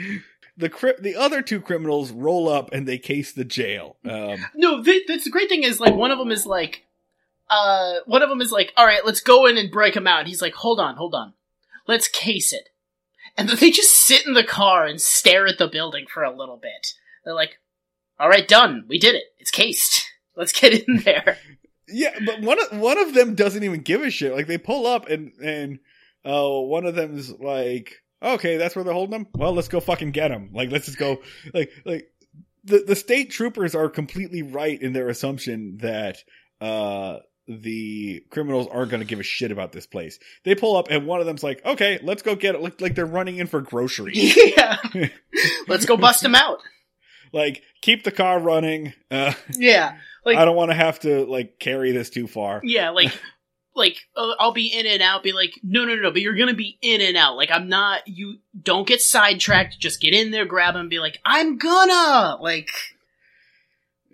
[0.58, 3.98] the cri- the other two criminals roll up and they case the jail.
[4.06, 6.86] Um, No, th- that's the great thing is like one of them is like,
[7.50, 10.28] uh, one of them is like, all right, let's go in and break him out.
[10.28, 11.34] He's like, hold on, hold on,
[11.88, 12.70] let's case it.
[13.38, 16.36] And then they just sit in the car and stare at the building for a
[16.36, 16.94] little bit.
[17.26, 17.58] They're like,
[18.20, 18.86] all right, done.
[18.88, 19.24] We did it.
[19.40, 20.06] It's cased.
[20.36, 21.38] Let's get in there.
[21.88, 24.34] yeah, but one of one of them doesn't even give a shit.
[24.34, 25.80] Like they pull up and and
[26.24, 29.28] uh, one of them's like, Okay, that's where they're holding them.
[29.36, 30.50] Well, let's go fucking get them.
[30.54, 31.22] Like, let's just go.
[31.54, 32.08] Like, like
[32.64, 36.18] the the state troopers are completely right in their assumption that
[36.60, 37.18] uh
[37.48, 40.20] the criminals aren't going to give a shit about this place.
[40.46, 42.96] They pull up, and one of them's like, "Okay, let's go get it." Like, like
[42.96, 44.38] they're running in for groceries.
[44.58, 44.78] yeah.
[45.68, 46.60] Let's go bust them out.
[47.34, 48.94] like, keep the car running.
[49.10, 49.98] Uh, Yeah.
[50.24, 52.62] Like I don't want to have to like carry this too far.
[52.64, 53.12] Yeah, like,
[53.82, 55.24] like uh, I'll be in and out.
[55.24, 57.36] Be like, no, no, no, no, but you're gonna be in and out.
[57.36, 58.08] Like I'm not.
[58.08, 59.80] You don't get sidetracked.
[59.80, 62.38] Just get in there, grab him, and be like, I'm gonna.
[62.40, 62.72] Like,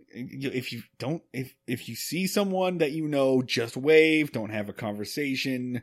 [0.10, 4.32] If you don't, if if you see someone that you know, just wave.
[4.32, 5.82] Don't have a conversation.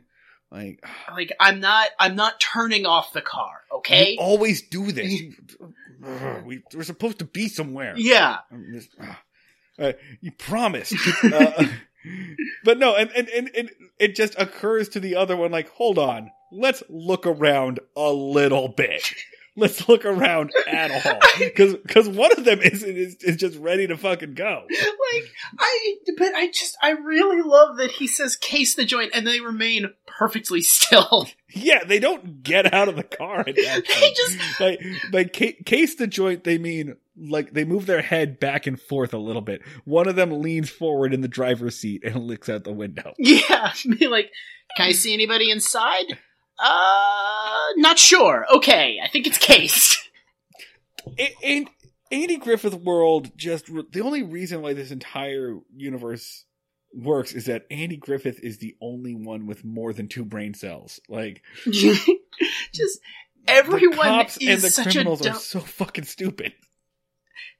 [0.51, 1.89] Like, like I'm not.
[1.99, 3.61] I'm not turning off the car.
[3.77, 4.13] Okay.
[4.13, 5.21] you always do this.
[6.45, 7.93] We, we're supposed to be somewhere.
[7.97, 8.39] Yeah.
[8.73, 8.95] Just-.
[9.77, 10.93] Uh, you promised.
[11.23, 11.65] uh,
[12.63, 15.97] but no, and, and, and, and it just occurs to the other one like, hold
[15.97, 19.03] on, let's look around a little bit.
[19.57, 21.19] Let's look around at all.
[21.55, 24.63] Cause, cause one of them is, is, is just ready to fucking go.
[24.69, 25.95] Like I.
[26.17, 26.77] But I just.
[26.81, 31.27] I really love that he says case the joint, and they remain perfectly still.
[31.57, 34.81] Yeah, they don't get out of the car at that They just- like,
[35.13, 39.13] like ca- case the joint, they mean like they move their head back and forth
[39.13, 39.61] a little bit.
[39.85, 43.13] One of them leans forward in the driver's seat and looks out the window.
[43.17, 43.71] Yeah.
[43.97, 44.31] Be like,
[44.75, 46.17] can I see anybody inside?
[46.59, 48.45] Uh, not sure.
[48.55, 50.01] Okay, I think it's Case.
[51.43, 51.69] And
[52.11, 56.45] Andy Griffith World just the only reason why this entire universe
[56.93, 60.99] works is that Andy Griffith is the only one with more than two brain cells.
[61.07, 61.43] Like
[62.73, 62.99] just
[63.47, 65.35] everyone the cops is and the such a criminals dumb.
[65.35, 66.53] are so fucking stupid.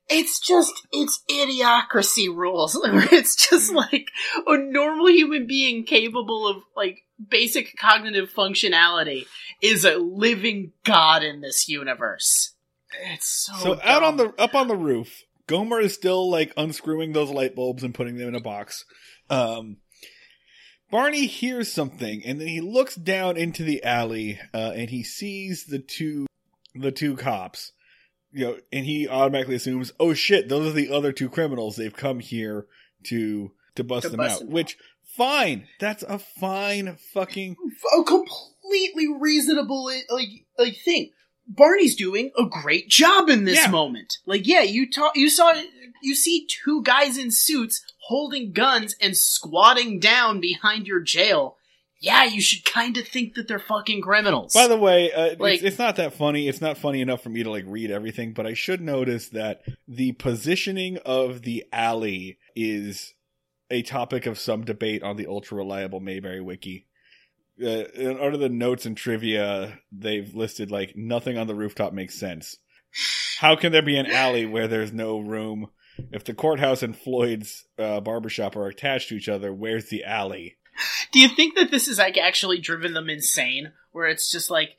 [0.07, 2.79] It's just it's idiocracy rules.
[3.11, 4.09] It's just like
[4.45, 9.25] a normal human being capable of like basic cognitive functionality
[9.61, 12.53] is a living god in this universe.
[13.11, 13.53] It's so.
[13.55, 17.55] So out on the up on the roof, Gomer is still like unscrewing those light
[17.55, 18.85] bulbs and putting them in a box.
[19.29, 19.77] Um,
[20.91, 25.65] Barney hears something, and then he looks down into the alley, uh, and he sees
[25.65, 26.27] the two
[26.73, 27.71] the two cops.
[28.35, 31.77] You know, and he automatically assumes, "Oh shit, those are the other two criminals.
[31.77, 32.67] They've come here
[33.05, 34.77] to to bust To them bust out." them Which
[35.15, 37.55] fine, that's a fine fucking
[37.97, 40.27] a completely reasonable like
[40.59, 41.11] like thing.
[41.47, 43.69] Barney's doing a great job in this Yeah.
[43.69, 44.17] moment.
[44.25, 45.53] Like, yeah, you ta- you saw
[46.01, 51.55] you see two guys in suits holding guns and squatting down behind your jail.
[52.05, 54.53] Yeah, you should kind of think that they're fucking criminals.
[54.53, 56.47] By the way, uh, Like- it's, it's not that funny.
[56.47, 59.63] It's not funny enough for me to like read everything, but I should notice that
[59.87, 63.15] the positioning of the alley is
[63.71, 66.85] a topic of some debate on the ultra reliable Mayberry wiki.
[67.59, 72.57] Uh, under the notes and trivia, they've listed like nothing on the rooftop makes sense.
[73.39, 75.69] How can there be an alley where there's no room?
[76.11, 80.57] If the courthouse and Floyd's uh, barbershop are attached to each other, where's the alley?
[81.11, 83.73] Do you think that this is like actually driven them insane?
[83.91, 84.77] Where it's just like,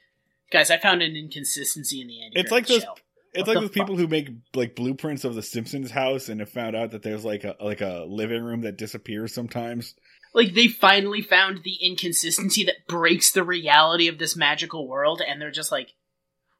[0.50, 2.32] guys, I found an inconsistency in the end.
[2.36, 2.94] It's like those show.
[3.32, 6.40] It's What like the those people who make like blueprints of the Simpsons house and
[6.40, 9.94] have found out that there's like a like a living room that disappears sometimes.
[10.32, 15.40] like they finally found the inconsistency that breaks the reality of this magical world and
[15.40, 15.94] they're just like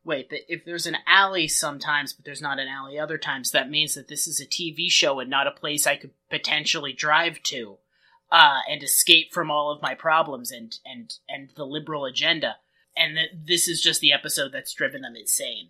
[0.05, 3.95] wait if there's an alley sometimes but there's not an alley other times that means
[3.95, 7.76] that this is a tv show and not a place i could potentially drive to
[8.31, 12.57] uh, and escape from all of my problems and and and the liberal agenda
[12.97, 15.68] and that this is just the episode that's driven them insane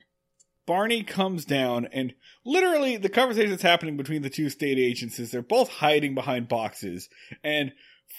[0.67, 5.31] Barney comes down and literally the conversation that's happening between the two state agents is
[5.31, 7.09] they're both hiding behind boxes
[7.45, 7.73] and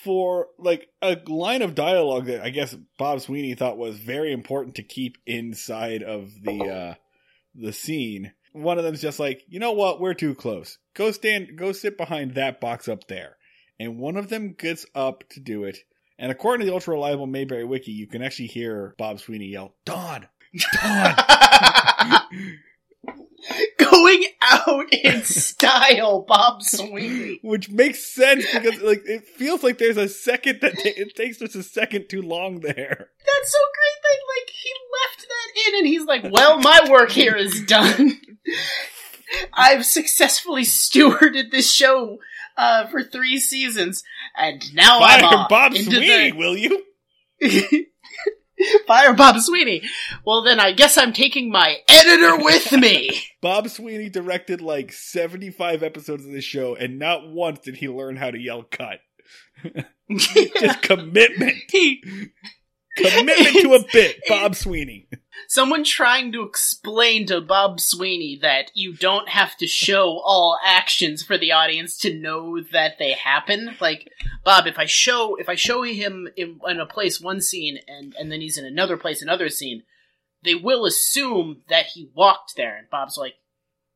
[0.03, 4.75] for like a line of dialogue that I guess Bob Sweeney thought was very important
[4.75, 6.93] to keep inside of the uh
[7.55, 8.33] the scene.
[8.53, 9.99] One of them's just like, "You know what?
[9.99, 10.77] We're too close.
[10.93, 13.36] Go stand go sit behind that box up there."
[13.79, 15.77] And one of them gets up to do it.
[16.19, 19.75] And according to the ultra reliable Mayberry wiki, you can actually hear Bob Sweeney yell,
[19.85, 20.27] "Don!
[20.81, 21.15] Don!"
[23.77, 29.97] going out in style bob sweeney which makes sense because like it feels like there's
[29.97, 33.09] a second that ta- it takes just a second too long there.
[33.25, 34.73] That's so great that like he
[35.03, 38.19] left that in and he's like, Well, my work here is done.
[39.53, 42.19] I've successfully stewarded this show
[42.57, 44.03] uh, for three seasons,
[44.35, 46.83] and now I'm Fire off Bob into Sweeney, the- will you?
[48.87, 49.83] Fire Bob Sweeney.
[50.25, 53.09] Well, then I guess I'm taking my editor with me.
[53.41, 58.15] Bob Sweeney directed like 75 episodes of this show, and not once did he learn
[58.15, 58.99] how to yell cut.
[60.17, 61.55] just commitment.
[61.69, 62.01] he
[62.97, 65.07] Commitment to a bit, Bob Sweeney.
[65.47, 71.23] Someone trying to explain to Bob Sweeney that you don't have to show all actions
[71.23, 73.75] for the audience to know that they happen.
[73.79, 74.09] Like,
[74.43, 78.15] Bob, if I show if I show him in, in a place one scene and
[78.19, 79.83] and then he's in another place another scene,
[80.43, 82.77] they will assume that he walked there.
[82.77, 83.35] And Bob's like,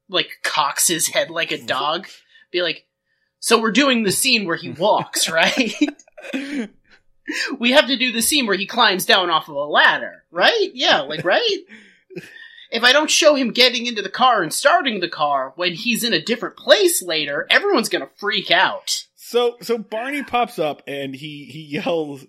[0.10, 2.08] like cocks his head like a dog,
[2.52, 2.86] be like,
[3.40, 5.74] so we're doing the scene where he walks, right?
[7.60, 10.72] we have to do the scene where he climbs down off of a ladder, right?
[10.74, 11.60] Yeah, like right.
[12.74, 16.06] If I don't show him getting into the car and starting the car when he's
[16.06, 19.08] in a different place later, everyone's gonna freak out.
[19.18, 22.26] So so Barney pops up and he he yells,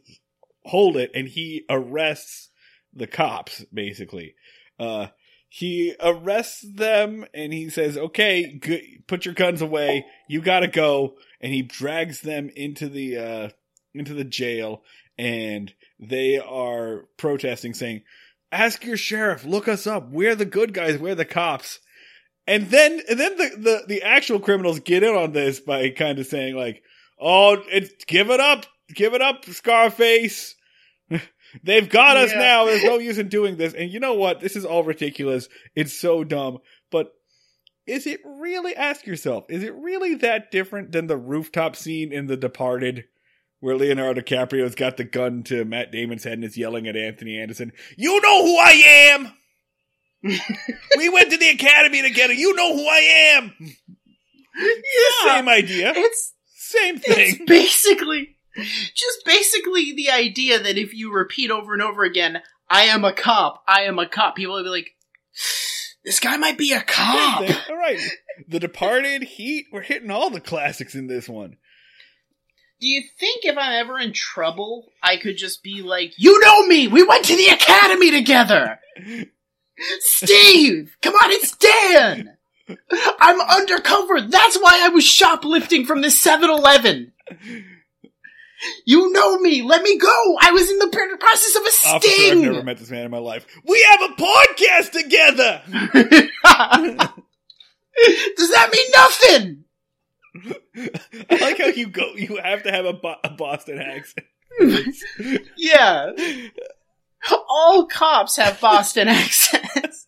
[0.64, 2.51] "Hold it!" and he arrests
[2.93, 3.64] the cops.
[3.72, 4.34] Basically,
[4.80, 5.09] uh,
[5.49, 10.07] he arrests them and he says, "Okay, g- put your guns away.
[10.28, 13.49] You gotta go." And he drags them into the uh,
[13.95, 14.82] into the jail,
[15.18, 18.03] and they are protesting, saying,
[18.51, 19.45] "Ask your sheriff.
[19.45, 20.11] Look us up.
[20.11, 20.99] We're the good guys.
[20.99, 21.80] We're the cops."
[22.47, 26.18] And then and then the the, the actual criminals get in on this by kind
[26.18, 26.82] of saying like,
[27.20, 30.55] "Oh, it's give it up, give it up, Scarface."
[31.62, 32.64] They've got us now.
[32.64, 33.74] There's no use in doing this.
[33.74, 34.40] And you know what?
[34.40, 35.49] This is all ridiculous.
[35.74, 36.59] It's so dumb.
[36.90, 37.12] But
[37.86, 42.26] is it really, ask yourself, is it really that different than the rooftop scene in
[42.26, 43.05] The Departed?
[43.62, 47.38] Where Leonardo DiCaprio's got the gun to Matt Damon's head and is yelling at Anthony
[47.40, 48.72] Anderson, You know who I
[49.12, 49.32] am!
[50.98, 52.32] we went to the academy together.
[52.32, 53.52] You know who I am!
[53.60, 55.92] Yeah, Same idea.
[55.94, 57.46] it's Same it's thing.
[57.46, 63.04] basically just basically the idea that if you repeat over and over again, "I am
[63.04, 64.90] a cop," "I am a cop," people will be like,
[66.04, 68.00] "This guy might be a cop." All right.
[68.48, 71.58] The Departed, Heat, we're hitting all the classics in this one.
[72.82, 76.66] Do you think if I'm ever in trouble, I could just be like, "You know
[76.66, 76.88] me.
[76.88, 78.80] We went to the academy together."
[80.00, 82.36] Steve, come on, it's Dan.
[82.98, 84.22] I'm undercover.
[84.22, 87.12] That's why I was shoplifting from the 7-Eleven.
[88.84, 89.62] You know me.
[89.62, 90.36] Let me go.
[90.40, 90.88] I was in the
[91.20, 93.46] process of a Officer, I've never met this man in my life.
[93.64, 95.62] We have a podcast together!
[98.36, 99.64] Does that mean nothing?
[100.34, 104.26] I like how you go, you have to have a, Bo- a Boston accent.
[105.56, 106.12] Yeah.
[107.48, 110.06] All cops have Boston accents.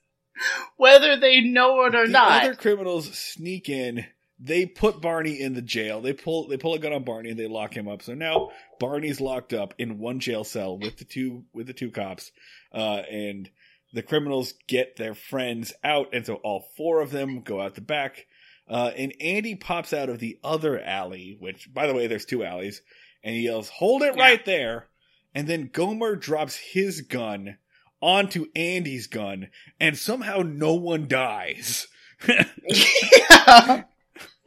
[0.76, 2.42] Whether they know it or the not.
[2.44, 4.04] other criminals sneak in.
[4.40, 6.00] They put Barney in the jail.
[6.02, 8.02] They pull they pull a gun on Barney and they lock him up.
[8.02, 8.50] So now
[8.80, 12.32] Barney's locked up in one jail cell with the two with the two cops.
[12.72, 13.48] Uh, and
[13.92, 17.80] the criminals get their friends out, and so all four of them go out the
[17.80, 18.26] back.
[18.68, 22.42] Uh, and Andy pops out of the other alley, which, by the way, there's two
[22.44, 22.80] alleys,
[23.22, 24.22] and he yells, "Hold it Yeah.
[24.22, 24.88] right there!"
[25.34, 27.58] And then Gomer drops his gun
[28.00, 29.48] onto Andy's gun,
[29.80, 31.86] and somehow no one dies.
[32.26, 33.82] Yeah.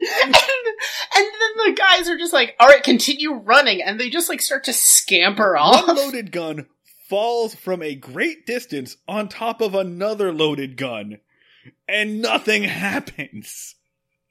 [0.00, 3.82] and, and then the guys are just like, all right, continue running.
[3.82, 5.86] And they just like start to scamper off.
[5.86, 6.66] One loaded gun
[7.08, 11.18] falls from a great distance on top of another loaded gun,
[11.88, 13.74] and nothing happens.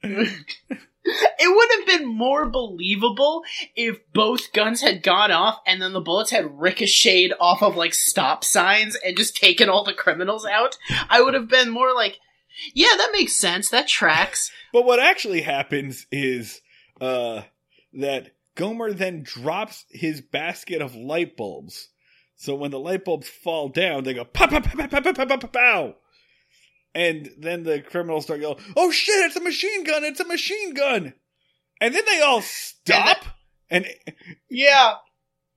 [1.40, 3.42] It would have been more believable
[3.74, 7.94] if both guns had gone off and then the bullets had ricocheted off of like
[7.94, 10.76] stop signs and just taken all the criminals out.
[11.08, 12.18] I would have been more like,
[12.74, 13.70] yeah, that makes sense.
[13.70, 14.50] That tracks.
[14.70, 16.60] But what actually happens is
[17.00, 17.40] uh,
[17.94, 21.88] that Gomer then drops his basket of light bulbs.
[22.36, 25.24] So when the light bulbs fall down, they go pow pow pow pow pow pow
[25.24, 25.94] pow pow pow.
[26.94, 29.26] And then the criminals start yelling, "Oh shit!
[29.26, 30.04] It's a machine gun!
[30.04, 31.14] It's a machine gun!"
[31.80, 33.24] And then they all stop,
[33.70, 33.86] and
[34.50, 34.94] Yeah.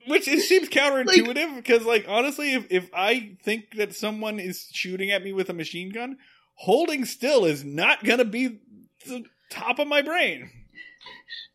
[0.07, 5.09] which it seems counterintuitive because, like, honestly, if if I think that someone is shooting
[5.11, 6.17] at me with a machine gun,
[6.55, 8.59] holding still is not gonna be
[9.05, 10.49] the top of my brain.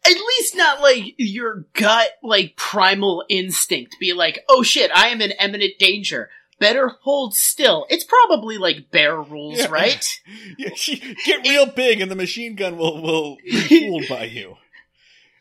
[0.05, 3.97] At least not like your gut, like primal instinct.
[4.01, 6.31] Be like, oh shit, I am in imminent danger.
[6.59, 7.87] Better hold still.
[7.91, 9.67] It's probably like bear rules, Yeah.
[9.67, 10.21] right?
[10.59, 10.71] Yeah,
[11.25, 14.57] Get real big, and the machine gun will will be fooled by you.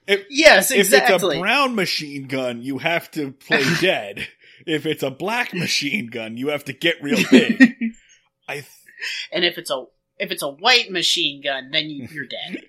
[0.07, 1.16] If, Yes, exactly.
[1.16, 4.28] if it's a brown machine gun, you have to play dead.
[4.68, 7.61] If it's a black machine gun, you have to get real big.
[8.47, 8.68] I th-
[9.32, 9.86] and if it's a
[10.20, 12.61] if it's a white machine gun, then you, you're dead.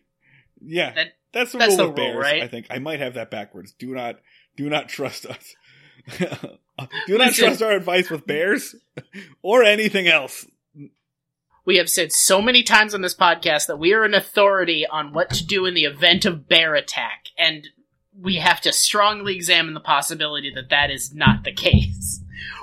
[0.61, 2.17] yeah, That- that's the that's rule the rule, bears.
[2.23, 2.43] right?
[2.43, 3.73] I think I might have that backwards.
[3.79, 4.17] Do not
[4.57, 5.55] do not trust us.
[7.07, 7.45] Do not Listen.
[7.47, 8.75] trust our advice with bears
[9.43, 10.47] or anything else.
[11.65, 15.13] We have said so many times on this podcast that we are an authority on
[15.13, 17.67] what to do in the event of bear attack, and
[18.19, 22.23] we have to strongly examine the possibility that that is not the case.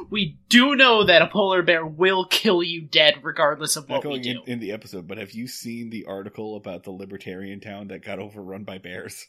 [0.10, 4.14] we do know that a polar bear will kill you dead regardless of Not what
[4.14, 4.42] we do.
[4.46, 8.06] in, in the episode, but have you seen the article about the libertarian town that
[8.06, 9.28] got overrun by bears?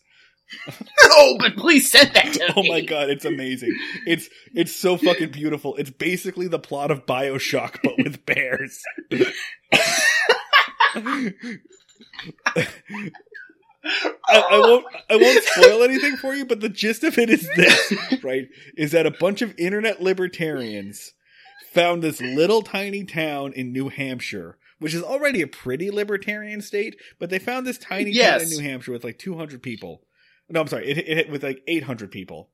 [0.69, 0.75] No,
[1.11, 2.69] oh, but please send that to Oh me.
[2.71, 3.77] Oh my god, it's amazing.
[4.07, 5.75] It's it's so fucking beautiful.
[5.77, 8.83] It's basically the plot of BioShock but with bears.
[13.85, 17.49] I, I won't I won't spoil anything for you, but the gist of it is
[17.57, 18.49] this, right?
[18.77, 21.13] Is that a bunch of internet libertarians
[21.73, 26.97] found this little tiny town in New Hampshire, which is already a pretty libertarian state,
[27.19, 30.03] but they found this tiny town in New Hampshire with like 200 people.
[30.49, 32.51] No, I'm sorry, it, it hit with like 800 people.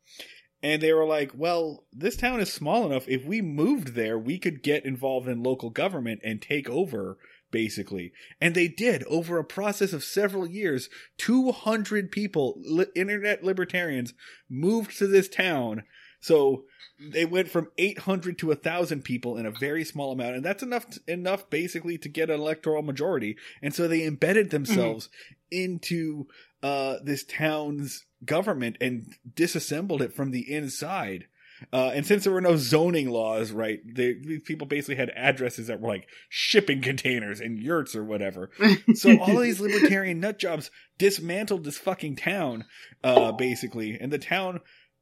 [0.63, 3.09] And they were like, well, this town is small enough.
[3.09, 7.17] If we moved there, we could get involved in local government and take over,
[7.51, 8.13] basically.
[8.41, 10.91] And they did over a process of several years.
[11.17, 14.13] 200 people, li- internet libertarians,
[14.51, 15.85] moved to this town.
[16.21, 16.65] So
[17.01, 20.37] they went from 800 to 1,000 people in a very small amount.
[20.37, 23.39] And that's enough, enough basically to get an electoral majority.
[23.63, 24.65] And so they embedded mm-hmm.
[24.65, 25.09] themselves
[25.51, 26.27] into
[26.63, 31.27] uh, this town's government and disassembled it from the inside.
[31.73, 35.67] Uh, and since there were no zoning laws, right, they, these people basically had addresses
[35.67, 38.51] that were like shipping containers and yurts or whatever.
[38.95, 42.65] So all of these libertarian nut jobs dismantled this fucking town,
[43.05, 44.61] uh, basically, and the town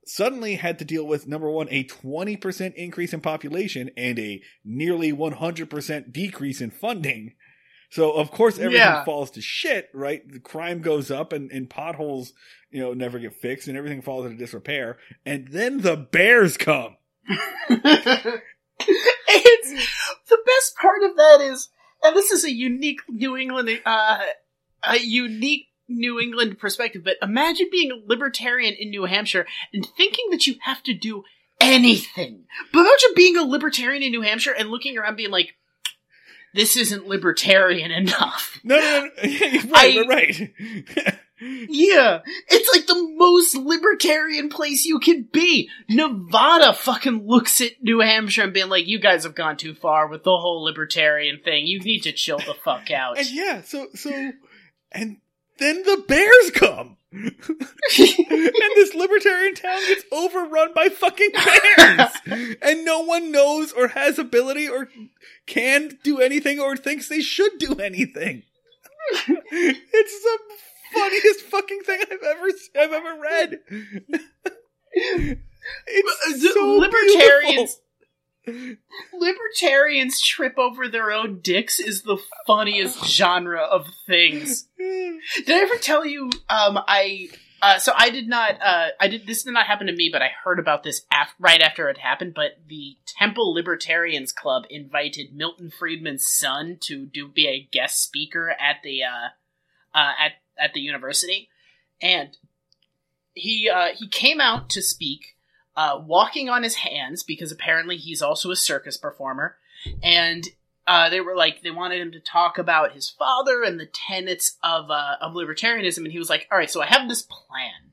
[0.09, 5.12] suddenly had to deal with number one, a 20% increase in population and a nearly
[5.12, 7.34] 100% decrease in funding.
[7.91, 9.05] So of course everything Yeah.
[9.05, 10.22] falls to shit, right?
[10.30, 12.32] The crime goes up and, and potholes,
[12.70, 14.99] you know, never get fixed and everything falls into disrepair.
[15.24, 16.97] And then the bears come.
[17.68, 18.43] it's
[20.28, 21.68] the best part of that is,
[22.03, 24.18] and this is a unique New England, uh,
[24.84, 27.03] a unique New England perspective.
[27.05, 31.24] But imagine being a libertarian in New Hampshire and thinking that you have to do
[31.61, 32.45] anything.
[32.72, 35.55] But imagine being a libertarian in New Hampshire and looking around, being like,
[36.55, 39.11] "This isn't libertarian enough." No, no, no.
[39.70, 40.55] right, I- right.
[41.40, 42.18] Yeah,
[42.49, 45.70] it's like the most libertarian place you can be.
[45.88, 50.09] Nevada fucking looks at New Hampshire and being like, "You guys have gone too far
[50.09, 51.68] with the whole libertarian thing.
[51.68, 54.32] You need to chill the fuck out." and yeah, so, so,
[54.90, 55.18] and
[55.59, 56.96] then the bears come.
[57.12, 57.32] and
[58.76, 62.56] this libertarian town gets overrun by fucking bears.
[62.62, 64.88] and no one knows or has ability or
[65.46, 68.42] can do anything or thinks they should do anything.
[69.28, 70.38] it's the
[70.92, 72.46] funniest fucking thing I've ever
[72.78, 73.59] I've ever read.
[75.86, 77.88] it's uh, so libertarians beautiful.
[79.12, 84.68] Libertarians trip over their own dicks is the funniest genre of things.
[84.78, 86.30] Did I ever tell you?
[86.49, 87.28] Um, I
[87.61, 88.61] uh, so I did not.
[88.62, 89.26] Uh, I did.
[89.26, 91.99] This did not happen to me, but I heard about this af- right after it
[91.99, 92.34] happened.
[92.34, 98.51] But the Temple Libertarians Club invited Milton Friedman's son to do be a guest speaker
[98.51, 99.28] at the uh,
[99.92, 101.49] uh, at at the university,
[102.01, 102.36] and
[103.34, 105.36] he uh, he came out to speak,
[105.78, 109.56] uh, walking on his hands because apparently he's also a circus performer,
[110.02, 110.48] and
[110.88, 114.56] uh, they were like they wanted him to talk about his father and the tenets
[114.64, 117.92] of uh, of libertarianism, and he was like, "All right, so I have this plan.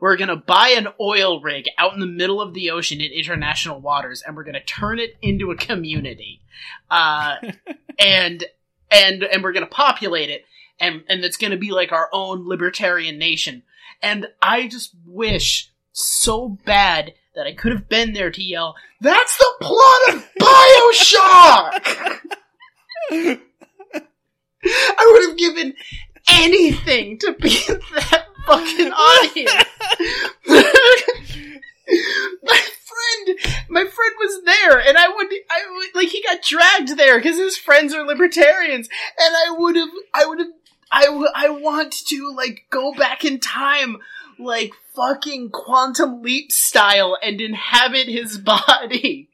[0.00, 3.80] We're gonna buy an oil rig out in the middle of the ocean in international
[3.80, 6.40] waters, and we're gonna turn it into a community,
[6.90, 7.36] uh,
[8.00, 8.42] and
[8.90, 10.46] and and we're gonna populate it,
[10.80, 13.62] and and it's gonna be like our own libertarian nation."
[14.02, 19.36] And I just wish so bad that I could have been there to yell, "That's
[19.38, 22.20] the plot of Bioshock!"
[24.62, 25.74] I would have given
[26.28, 29.64] anything to be in that fucking audience.
[32.42, 36.96] my friend, my friend was there, and I would, I would, like, he got dragged
[36.96, 40.48] there because his friends are libertarians, and I would have, I would have,
[40.92, 43.98] I, w- I want to, like, go back in time,
[44.44, 49.30] like, fucking quantum leap style and inhabit his body.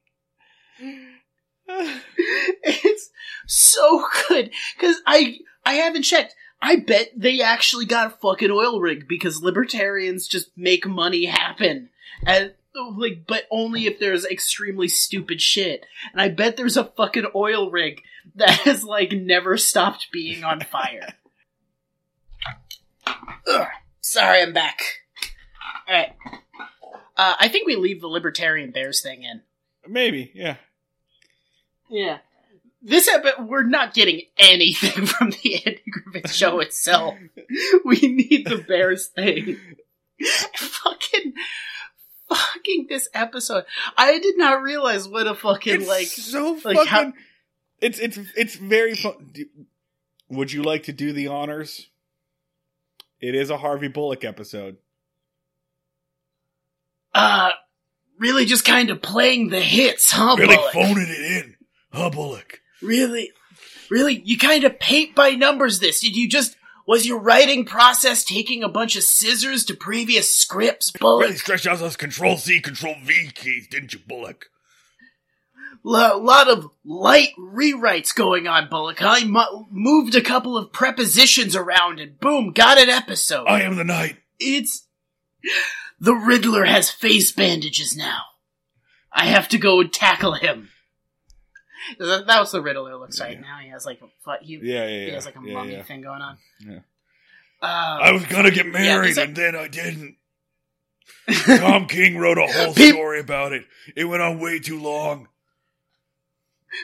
[1.69, 3.11] it's
[3.47, 6.35] so good because I I haven't checked.
[6.63, 11.91] I bet they actually got a fucking oil rig because libertarians just make money happen,
[12.25, 12.55] and
[12.97, 15.87] like, but only if there's extremely stupid shit.
[16.13, 18.03] And I bet there's a fucking oil rig
[18.35, 21.15] that has like never stopped being on fire.
[24.07, 24.21] Ugh.
[24.23, 24.81] Sorry, I'm back.
[25.89, 26.13] All right.
[27.17, 29.43] Uh, I think we leave the libertarian bears thing in.
[29.89, 30.57] Maybe, yeah.
[31.91, 32.19] Yeah.
[32.83, 37.15] This episode, we're not getting anything from the Andy Griffith show itself.
[37.85, 39.57] We need the Bears thing.
[40.57, 41.33] fucking,
[42.29, 43.65] fucking this episode.
[43.97, 46.07] I did not realize what a fucking It's like.
[46.07, 46.87] so like, fucking.
[46.87, 47.13] how-
[47.81, 49.31] It's it's it's very fun.
[49.33, 49.49] Do-
[50.29, 51.89] Would you like to do the honors?
[53.27, 54.77] It is a Harvey Bullock episode.
[57.13, 57.51] Uh,
[58.21, 60.73] really just kind of playing the hits, huh, Bullock?
[60.73, 61.57] phoning it in,
[61.93, 62.61] huh, Bullock?
[62.81, 63.33] Really,
[63.91, 65.81] really, you kind of paint by numbers.
[65.81, 66.57] This did you just?
[66.87, 71.25] Was your writing process taking a bunch of scissors to previous scripts, Bullock?
[71.25, 74.51] Really stretched out those Control C, Control V keys, didn't you, Bullock?
[75.85, 75.89] A
[76.19, 79.01] lot of light rewrites going on, Bullock.
[79.03, 83.45] I mo- moved a couple of prepositions around and boom, got an episode.
[83.47, 84.17] I am the Knight.
[84.41, 84.87] It's
[86.01, 88.19] the Riddler has face bandages now.
[89.13, 90.71] I have to go and tackle him.
[92.01, 93.59] That was the Riddler looks right now.
[93.63, 95.05] He has like a he, Yeah, yeah, yeah.
[95.07, 95.83] he has like a yeah, mummy yeah.
[95.85, 96.37] thing going on.
[96.67, 96.79] Yeah.
[97.63, 100.17] Uh, was gonna get married, and then I didn't.
[101.47, 103.65] Tom King wrote a whole Peop- story about it.
[103.97, 105.29] It went on way too long.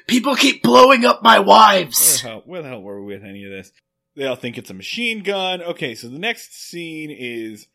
[0.06, 2.22] People keep blowing up my Where wives.
[2.22, 3.72] the, hell, where the hell were we with any of this?
[4.16, 5.62] They all think it's a machine gun.
[5.62, 7.66] Okay, so the next scene is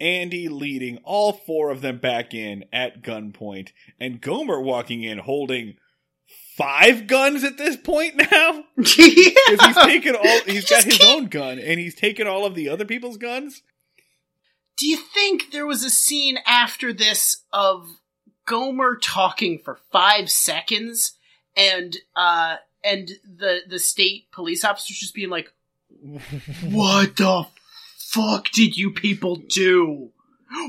[0.00, 3.70] Andy leading all four of them back in at gunpoint,
[4.00, 5.76] and Gomer walking in holding
[6.56, 8.64] five guns at this point now.
[8.76, 12.54] Because he's taken all, he's got his can't- own gun, and he's taken all of
[12.56, 13.62] the other people's guns.
[14.76, 17.86] Do you think there was a scene after this of
[18.46, 21.12] Gomer talking for five seconds
[21.56, 25.52] and uh and the the state police officers just being like,
[26.62, 27.46] What the
[27.96, 30.10] fuck did you people do?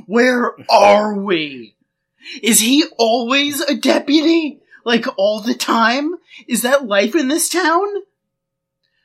[0.08, 1.76] Where are we?
[2.42, 4.62] Is he always a deputy?
[4.84, 6.14] Like all the time?
[6.48, 7.88] Is that life in this town?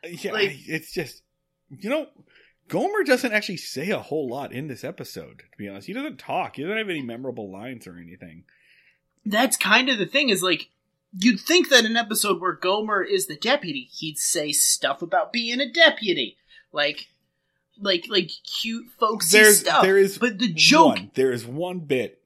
[0.05, 1.23] Yeah, Like- it's just
[1.79, 2.09] you know,
[2.69, 5.39] Gomer doesn't actually say a whole lot in this episode.
[5.39, 6.57] To be honest, he doesn't talk.
[6.57, 8.45] He doesn't have any memorable lines or anything.
[9.27, 10.69] that's kind of the thing is like
[11.17, 15.61] you'd think that an episode where Gomer is the deputy, he'd say stuff about being
[15.61, 16.37] a deputy.
[16.73, 17.09] Like
[17.81, 18.31] like like
[18.61, 19.83] cute folksy There's stuff.
[19.83, 21.11] there is but the joke one.
[21.15, 22.23] There is one bit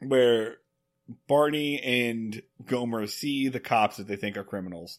[0.00, 0.58] where
[1.26, 4.98] Barney and Gomer see the cops that they think are criminals,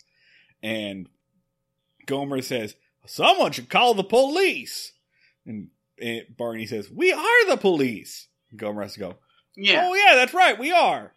[0.61, 1.07] and
[2.05, 4.91] Gomer says, "Someone should call the police."
[5.45, 5.69] And,
[6.01, 9.15] and Barney says, "We are the police." Gomer has to go.
[9.55, 9.87] Yeah.
[9.87, 10.57] Oh yeah, that's right.
[10.57, 11.13] We are.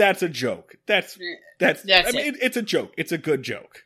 [0.00, 0.76] That's a joke.
[0.86, 1.18] That's
[1.58, 1.82] that's.
[1.82, 2.34] That's I mean, it.
[2.36, 2.94] it- it's a joke.
[2.96, 3.84] It's a good joke.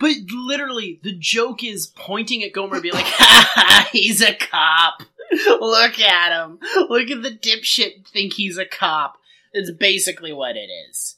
[0.00, 4.34] But literally, the joke is pointing at Gomer and being like, ha ha, he's a
[4.34, 5.02] cop.
[5.60, 6.58] Look at him.
[6.88, 9.18] Look at the dipshit think he's a cop.
[9.52, 11.16] It's basically what it is.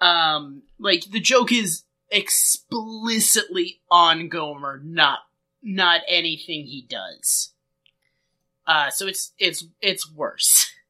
[0.00, 5.18] Um, like, the joke is explicitly on Gomer, not,
[5.62, 7.50] not anything he does.
[8.66, 10.70] Uh, so it's, it's, it's worse.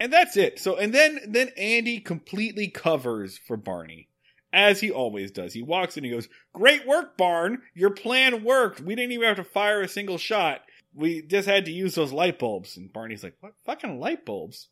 [0.00, 0.58] And that's it.
[0.58, 4.08] So and then then Andy completely covers for Barney.
[4.52, 5.52] As he always does.
[5.52, 7.62] He walks in and he goes, Great work, Barn.
[7.72, 8.80] Your plan worked.
[8.80, 10.62] We didn't even have to fire a single shot.
[10.92, 12.76] We just had to use those light bulbs.
[12.76, 14.68] And Barney's like, What fucking light bulbs?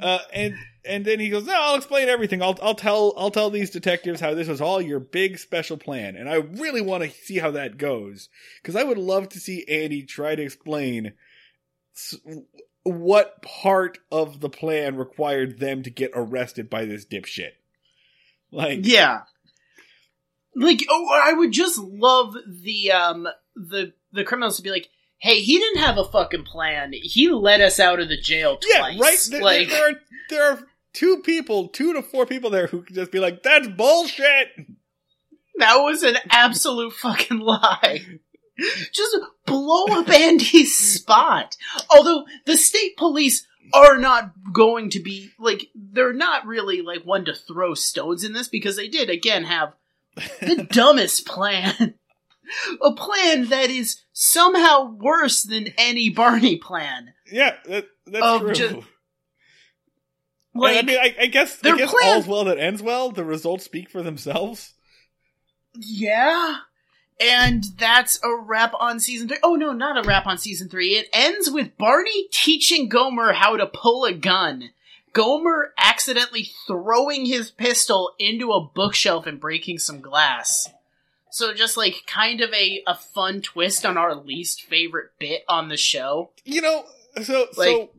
[0.00, 0.54] Uh, and
[0.86, 2.40] and then he goes, No, I'll explain everything.
[2.40, 6.16] I'll I'll tell I'll tell these detectives how this was all your big special plan.
[6.16, 8.30] And I really want to see how that goes.
[8.62, 11.12] Because I would love to see Andy try to explain
[12.84, 17.52] what part of the plan required them to get arrested by this dipshit.
[18.52, 19.22] Like, Yeah.
[20.54, 23.26] Like, oh, I would just love the um
[23.56, 26.92] the the criminals to be like, "Hey, he didn't have a fucking plan.
[26.92, 29.28] He let us out of the jail yeah, twice." right.
[29.30, 29.94] There, like, there are
[30.30, 30.60] there are
[30.92, 34.48] two people, two to four people there who can just be like, "That's bullshit."
[35.56, 38.20] that was an absolute fucking lie.
[38.92, 41.56] Just blow up Andy's spot.
[41.94, 47.24] Although the state police are not going to be like they're not really like one
[47.24, 49.74] to throw stones in this because they did again have
[50.40, 51.94] the dumbest plan.
[52.84, 57.14] A plan that is somehow worse than any Barney plan.
[57.32, 58.52] Yeah, that, that's true.
[58.52, 58.76] just-
[60.56, 63.10] Like, I mean, I, I guess I guess plan- all's well that ends well.
[63.10, 64.74] The results speak for themselves.
[65.74, 66.58] yeah.
[67.20, 69.38] And that's a wrap on season three.
[69.42, 70.96] Oh no, not a wrap on season three.
[70.96, 74.70] It ends with Barney teaching Gomer how to pull a gun.
[75.12, 80.68] Gomer accidentally throwing his pistol into a bookshelf and breaking some glass.
[81.30, 85.68] So just like kind of a, a fun twist on our least favorite bit on
[85.68, 86.30] the show.
[86.44, 86.84] You know,
[87.22, 87.90] so so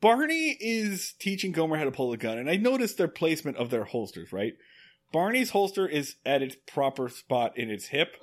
[0.00, 3.70] Barney is teaching Gomer how to pull a gun, and I noticed their placement of
[3.70, 4.32] their holsters.
[4.32, 4.54] Right,
[5.12, 8.16] Barney's holster is at its proper spot in its hip,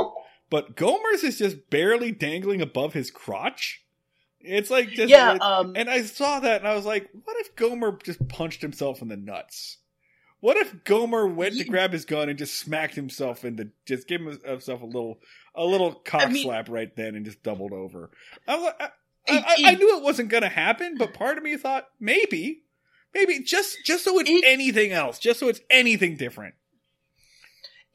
[0.50, 3.84] but Gomer's is just barely dangling above his crotch.
[4.40, 7.36] It's like just Yeah, it- um, and I saw that and I was like, what
[7.40, 9.78] if Gomer just punched himself in the nuts?
[10.40, 14.08] What if Gomer went to grab his gun and just smacked himself in the just
[14.08, 15.20] gave himself a little
[15.56, 18.12] a little cock I mean- slap right then and just doubled over?
[18.48, 18.90] I was like, I,
[19.30, 22.62] I, I knew it wasn't gonna happen, but part of me thought maybe,
[23.16, 26.54] maybe just just so it's It- anything else, just so it's anything different.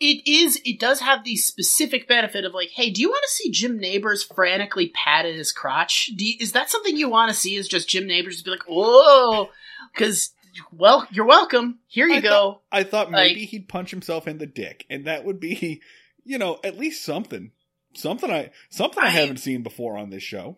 [0.04, 3.30] It is it does have the specific benefit of like hey do you want to
[3.30, 6.10] see Jim Nabors frantically pat at his crotch?
[6.16, 9.48] You, is that something you want to see is just Jim Nabors be like whoa
[9.94, 10.32] because
[10.72, 11.78] well you're welcome.
[11.86, 12.60] Here you I go.
[12.72, 15.80] I thought Like- maybe he'd punch himself in the dick, and that would be,
[16.24, 17.52] you know, at least something,
[17.94, 20.56] something I something I, I- haven't seen before on this show.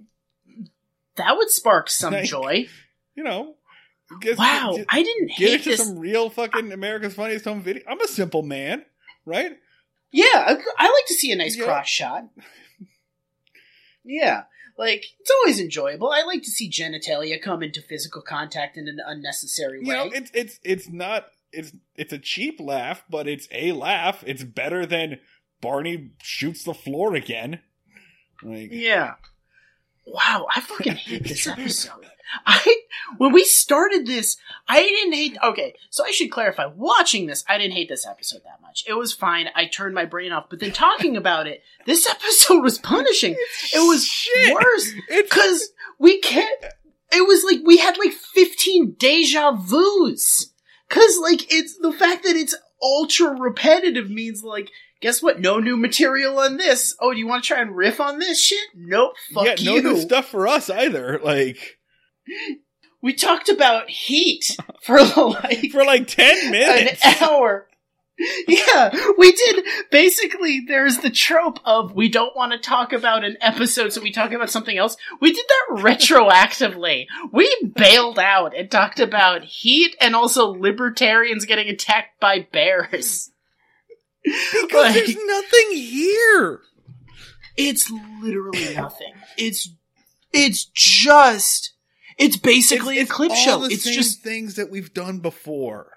[1.16, 2.66] that would spark some Like, joy.
[3.14, 3.54] You know,
[4.20, 5.86] get, wow get, i didn't get hate into this.
[5.86, 7.82] some real fucking America's Funniest Home Video.
[7.88, 8.84] I'm a simple man,
[9.24, 9.52] right?
[10.12, 11.64] yeah I, I like to see a nice Yeah.
[11.64, 12.24] crotch shot
[14.04, 14.42] yeah
[14.76, 18.98] like it's always enjoyable i like to see genitalia come into physical contact in an
[19.04, 23.46] unnecessary You way know, it's it's it's not it's it's a cheap laugh, but it's
[23.52, 24.24] a laugh.
[24.26, 25.20] It's better than
[25.60, 27.60] Barney shoots the floor again.
[28.42, 29.14] Like, Yeah.
[30.06, 32.06] Wow, I fucking hate this episode.
[32.46, 32.76] I
[33.18, 34.36] when we started this,
[34.68, 36.66] I didn't hate okay, so I should clarify.
[36.66, 38.84] Watching this, I didn't hate this episode that much.
[38.88, 39.48] It was fine.
[39.54, 43.36] I turned my brain off, but then talking about it, this episode was punishing.
[43.74, 44.54] It was shit.
[44.54, 44.92] worse
[45.30, 46.64] cuz we can't
[47.12, 50.46] it was like we had like 15 deja vus.
[50.88, 52.54] Cuz like it's the fact that it's
[52.84, 54.70] ultra repetitive means like
[55.00, 55.40] guess what?
[55.40, 56.96] No new material on this.
[57.00, 58.68] Oh, do you want to try and riff on this shit?
[58.74, 59.14] Nope.
[59.32, 59.82] Fuck yeah, no you.
[59.82, 61.20] new stuff for us either.
[61.22, 61.78] Like
[63.02, 67.68] We talked about heat for like for like ten minutes, an hour.
[68.46, 69.64] Yeah, we did.
[69.90, 74.12] Basically, there's the trope of we don't want to talk about an episode, so we
[74.12, 74.96] talk about something else.
[75.20, 77.06] We did that retroactively.
[77.32, 83.30] We bailed out and talked about heat and also libertarians getting attacked by bears.
[84.22, 86.60] Because Like- there's nothing here.
[87.56, 87.90] It's
[88.22, 89.14] literally nothing.
[89.36, 89.70] It's
[90.32, 91.72] it's just
[92.18, 93.64] it's basically it's, a clip show.
[93.64, 95.90] It's just things that we've done before.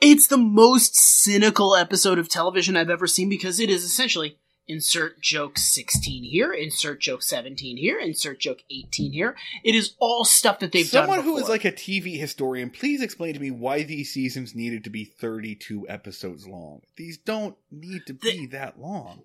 [0.00, 4.38] It's the most cynical episode of television I've ever seen because it is essentially
[4.68, 9.36] insert joke 16 here, insert joke 17 here, insert joke 18 here.
[9.64, 12.70] It is all stuff that they've Someone done Someone who is like a TV historian,
[12.70, 16.80] please explain to me why these seasons needed to be 32 episodes long.
[16.96, 19.22] These don't need to be that long.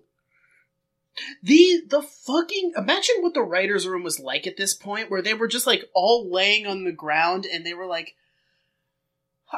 [1.42, 5.34] the the fucking imagine what the writers room was like at this point where they
[5.34, 8.14] were just like all laying on the ground and they were like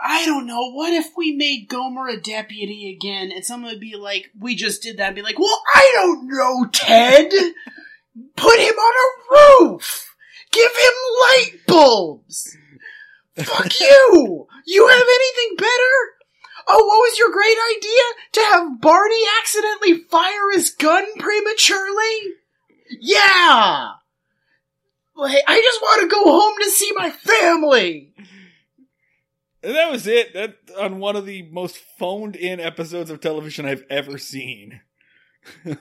[0.03, 0.71] I don't know.
[0.73, 3.31] What if we made Gomer a deputy again?
[3.33, 6.29] And someone would be like, "We just did that." And be like, "Well, I don't
[6.29, 7.33] know, Ted.
[8.37, 10.15] Put him on a roof.
[10.51, 12.57] Give him light bulbs.
[13.37, 14.47] Fuck you.
[14.67, 16.15] You have anything better?
[16.67, 18.03] Oh, what was your great idea?
[18.33, 22.35] To have Barney accidentally fire his gun prematurely?
[23.01, 23.91] Yeah!
[25.17, 28.15] Like, I just want to go home to see my family!
[29.65, 30.35] And that was it.
[30.35, 34.81] That on one of the most phoned in episodes of television I've ever seen.
[35.67, 35.77] I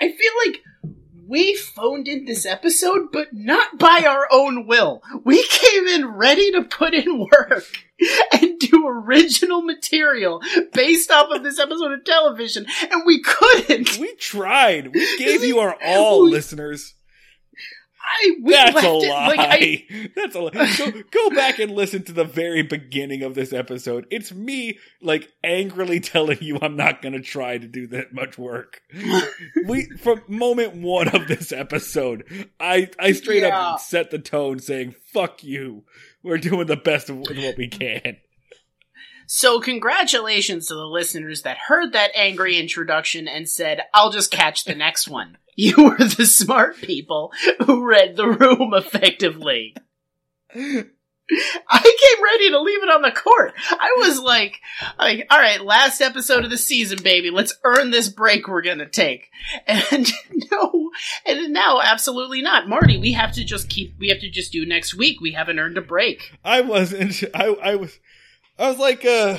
[0.00, 0.62] feel like
[1.26, 5.02] we phoned in this episode, but not by our own will.
[5.24, 7.64] We came in ready to put in work
[8.32, 10.40] and do original material
[10.72, 13.98] based off of this episode of television, and we couldn't.
[13.98, 14.94] We tried.
[14.94, 16.94] We gave you our all, We- listeners.
[18.06, 19.26] I we That's a it lie.
[19.28, 19.84] like I
[20.14, 20.74] That's a lie.
[20.78, 24.06] Go, go back and listen to the very beginning of this episode.
[24.10, 28.38] It's me, like, angrily telling you I'm not going to try to do that much
[28.38, 28.80] work.
[29.66, 33.58] we from moment one of this episode, I I straight Yeah.
[33.72, 35.84] up set the tone, saying "fuck you."
[36.22, 38.18] We're doing the best of with what we can.
[39.28, 44.64] So, congratulations to the listeners that heard that angry introduction and said, I'll just catch
[44.64, 45.36] the next one.
[45.56, 47.32] You were the smart people
[47.64, 49.74] who read the room effectively.
[51.68, 53.54] I came ready to leave it on the court.
[53.70, 54.60] I was like,
[54.98, 57.30] like, all right, last episode of the season, baby.
[57.30, 59.30] Let's earn this break we're gonna take.
[59.66, 60.08] And
[60.52, 60.90] no,
[61.24, 62.68] and now absolutely not.
[62.68, 65.20] Marty, we have to just keep, we have to just do next week.
[65.20, 66.32] We haven't earned a break.
[66.44, 67.24] I wasn't.
[67.34, 67.98] I I was.
[68.58, 69.38] I was like uh.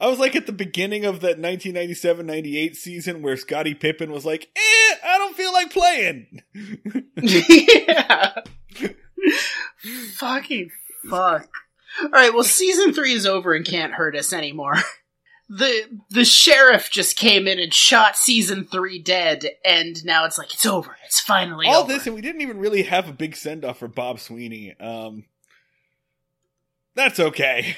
[0.00, 4.48] I was like at the beginning of that 1997-98 season where Scottie Pippen was like,
[4.54, 6.42] "Eh, I don't feel like playing."
[7.16, 8.40] yeah.
[10.14, 10.70] Fucking
[11.08, 11.48] fuck.
[12.02, 14.74] Alright, well, season three is over and can't hurt us anymore.
[15.48, 20.52] the the sheriff just came in and shot season three dead, and now it's like
[20.54, 20.96] it's over.
[21.06, 21.92] It's finally All over.
[21.92, 24.78] this, and we didn't even really have a big send off for Bob Sweeney.
[24.78, 25.24] Um,
[26.94, 27.76] that's okay.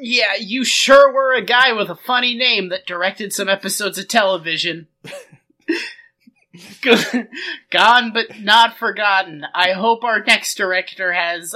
[0.00, 4.08] Yeah, you sure were a guy with a funny name that directed some episodes of
[4.08, 4.86] television.
[7.70, 9.44] Gone but not forgotten.
[9.54, 11.54] I hope our next director has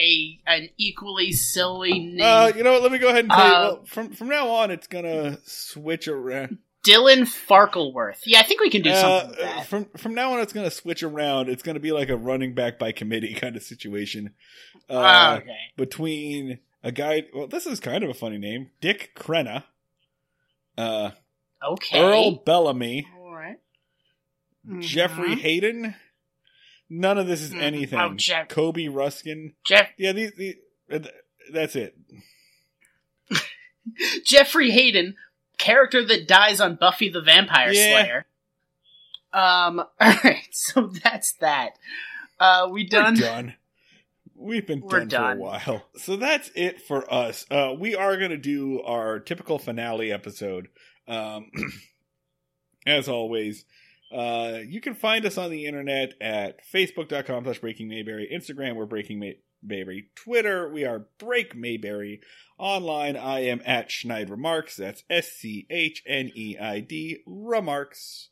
[0.00, 2.20] a an equally silly name.
[2.20, 2.82] Uh, you know what?
[2.82, 3.54] Let me go ahead and tell you.
[3.54, 6.58] Uh, Well, from from now on, it's gonna switch around.
[6.84, 8.20] Dylan Farkleworth.
[8.26, 9.66] Yeah, I think we can do Uh, something that.
[9.66, 11.48] from from now on, it's gonna switch around.
[11.48, 14.34] It's gonna be like a running back by committee kind of situation.
[14.90, 15.56] Uh, Ah, okay.
[15.76, 17.24] between a guy.
[17.34, 19.64] Well, this is kind of a funny name, Dick Crenna,
[20.78, 21.10] uh,
[21.62, 21.98] Okay.
[22.00, 23.58] Earl Bellamy, All right.
[24.80, 25.40] Jeffrey Mhm.
[25.40, 25.94] Hayden.
[26.88, 27.62] None of this is Mhm.
[27.62, 27.98] anything.
[27.98, 29.54] Oh, Jeff- Coby Ruskin.
[29.64, 30.54] Jeff Yeah, these, these
[30.92, 31.00] uh,
[31.52, 31.96] that's it.
[34.24, 35.16] Jeffrey Hayden,
[35.58, 38.02] character that dies on Buffy the Vampire Yeah.
[38.02, 38.26] Slayer.
[39.32, 39.80] Um.
[40.00, 40.46] All right.
[40.52, 41.78] So that's that.
[42.38, 43.14] Uh, we done.
[43.14, 43.54] We're done.
[44.38, 45.36] We've been We're done, done.
[45.36, 45.84] for a while.
[45.98, 47.46] So that's it for us.
[47.50, 50.68] Uh, we are going to do our typical finale episode.
[51.08, 51.50] Um,
[52.86, 53.64] as always,
[54.12, 58.28] uh, you can find us on the internet at facebook.com slash breaking mayberry.
[58.32, 60.10] Instagram, we're breaking May- mayberry.
[60.14, 62.20] Twitter, we are break mayberry.
[62.58, 64.76] Online, I am at Schneid Remarks.
[64.76, 68.30] That's S C H N E I D Remarks.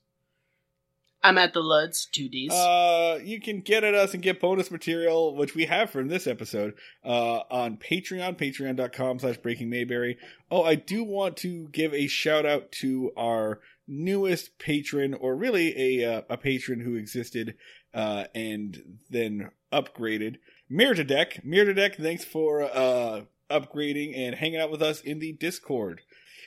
[1.25, 2.09] I'm at the Luds.
[2.11, 2.53] Two D's.
[2.53, 6.27] Uh, you can get at us and get bonus material, which we have from this
[6.27, 10.19] episode, uh, on Patreon, patreon.com slash breaking mayberry.
[10.51, 16.03] Oh, I do want to give a shout out to our newest patron, or really
[16.03, 17.57] a, uh, a patron who existed,
[17.95, 20.37] uh, and then upgraded.
[20.71, 21.43] Mirtadek.
[21.43, 26.03] Mirtadek, thanks for, uh, upgrading and hanging out with us in the Discord.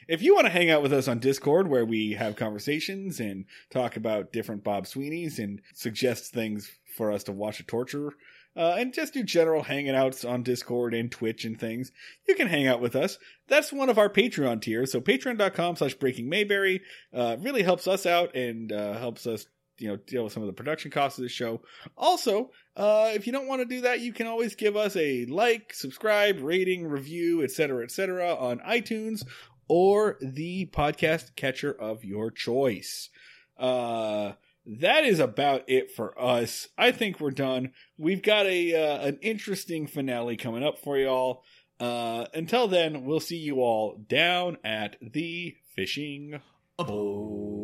[0.07, 3.43] If you want to hang out with us on Discord, where we have conversations and
[3.69, 8.13] talk about different Bob Sweeney's and suggest things for us to watch a torture,
[8.55, 11.91] uh, and just do general hanging outs on Discord and Twitch and things,
[12.25, 13.19] you can hang out with us.
[13.49, 14.93] That's one of our Patreon tiers.
[14.93, 16.81] So patreon.com slash breaking Mayberry
[17.13, 19.45] uh, really helps us out and uh, helps us
[19.77, 21.61] you know deal with some of the production costs of the show.
[21.97, 25.25] Also, uh, if you don't want to do that, you can always give us a
[25.25, 28.33] like, subscribe, rating, review, etc., etc.
[28.33, 29.23] on iTunes
[29.67, 33.09] or the podcast catcher of your choice.
[33.57, 34.33] Uh,
[34.65, 36.67] that is about it for us.
[36.77, 37.71] I think we're done.
[37.97, 41.43] We've got a uh, an interesting finale coming up for y'all.
[41.79, 46.41] Uh, until then, we'll see you all down at the fishing
[46.77, 47.57] bowl.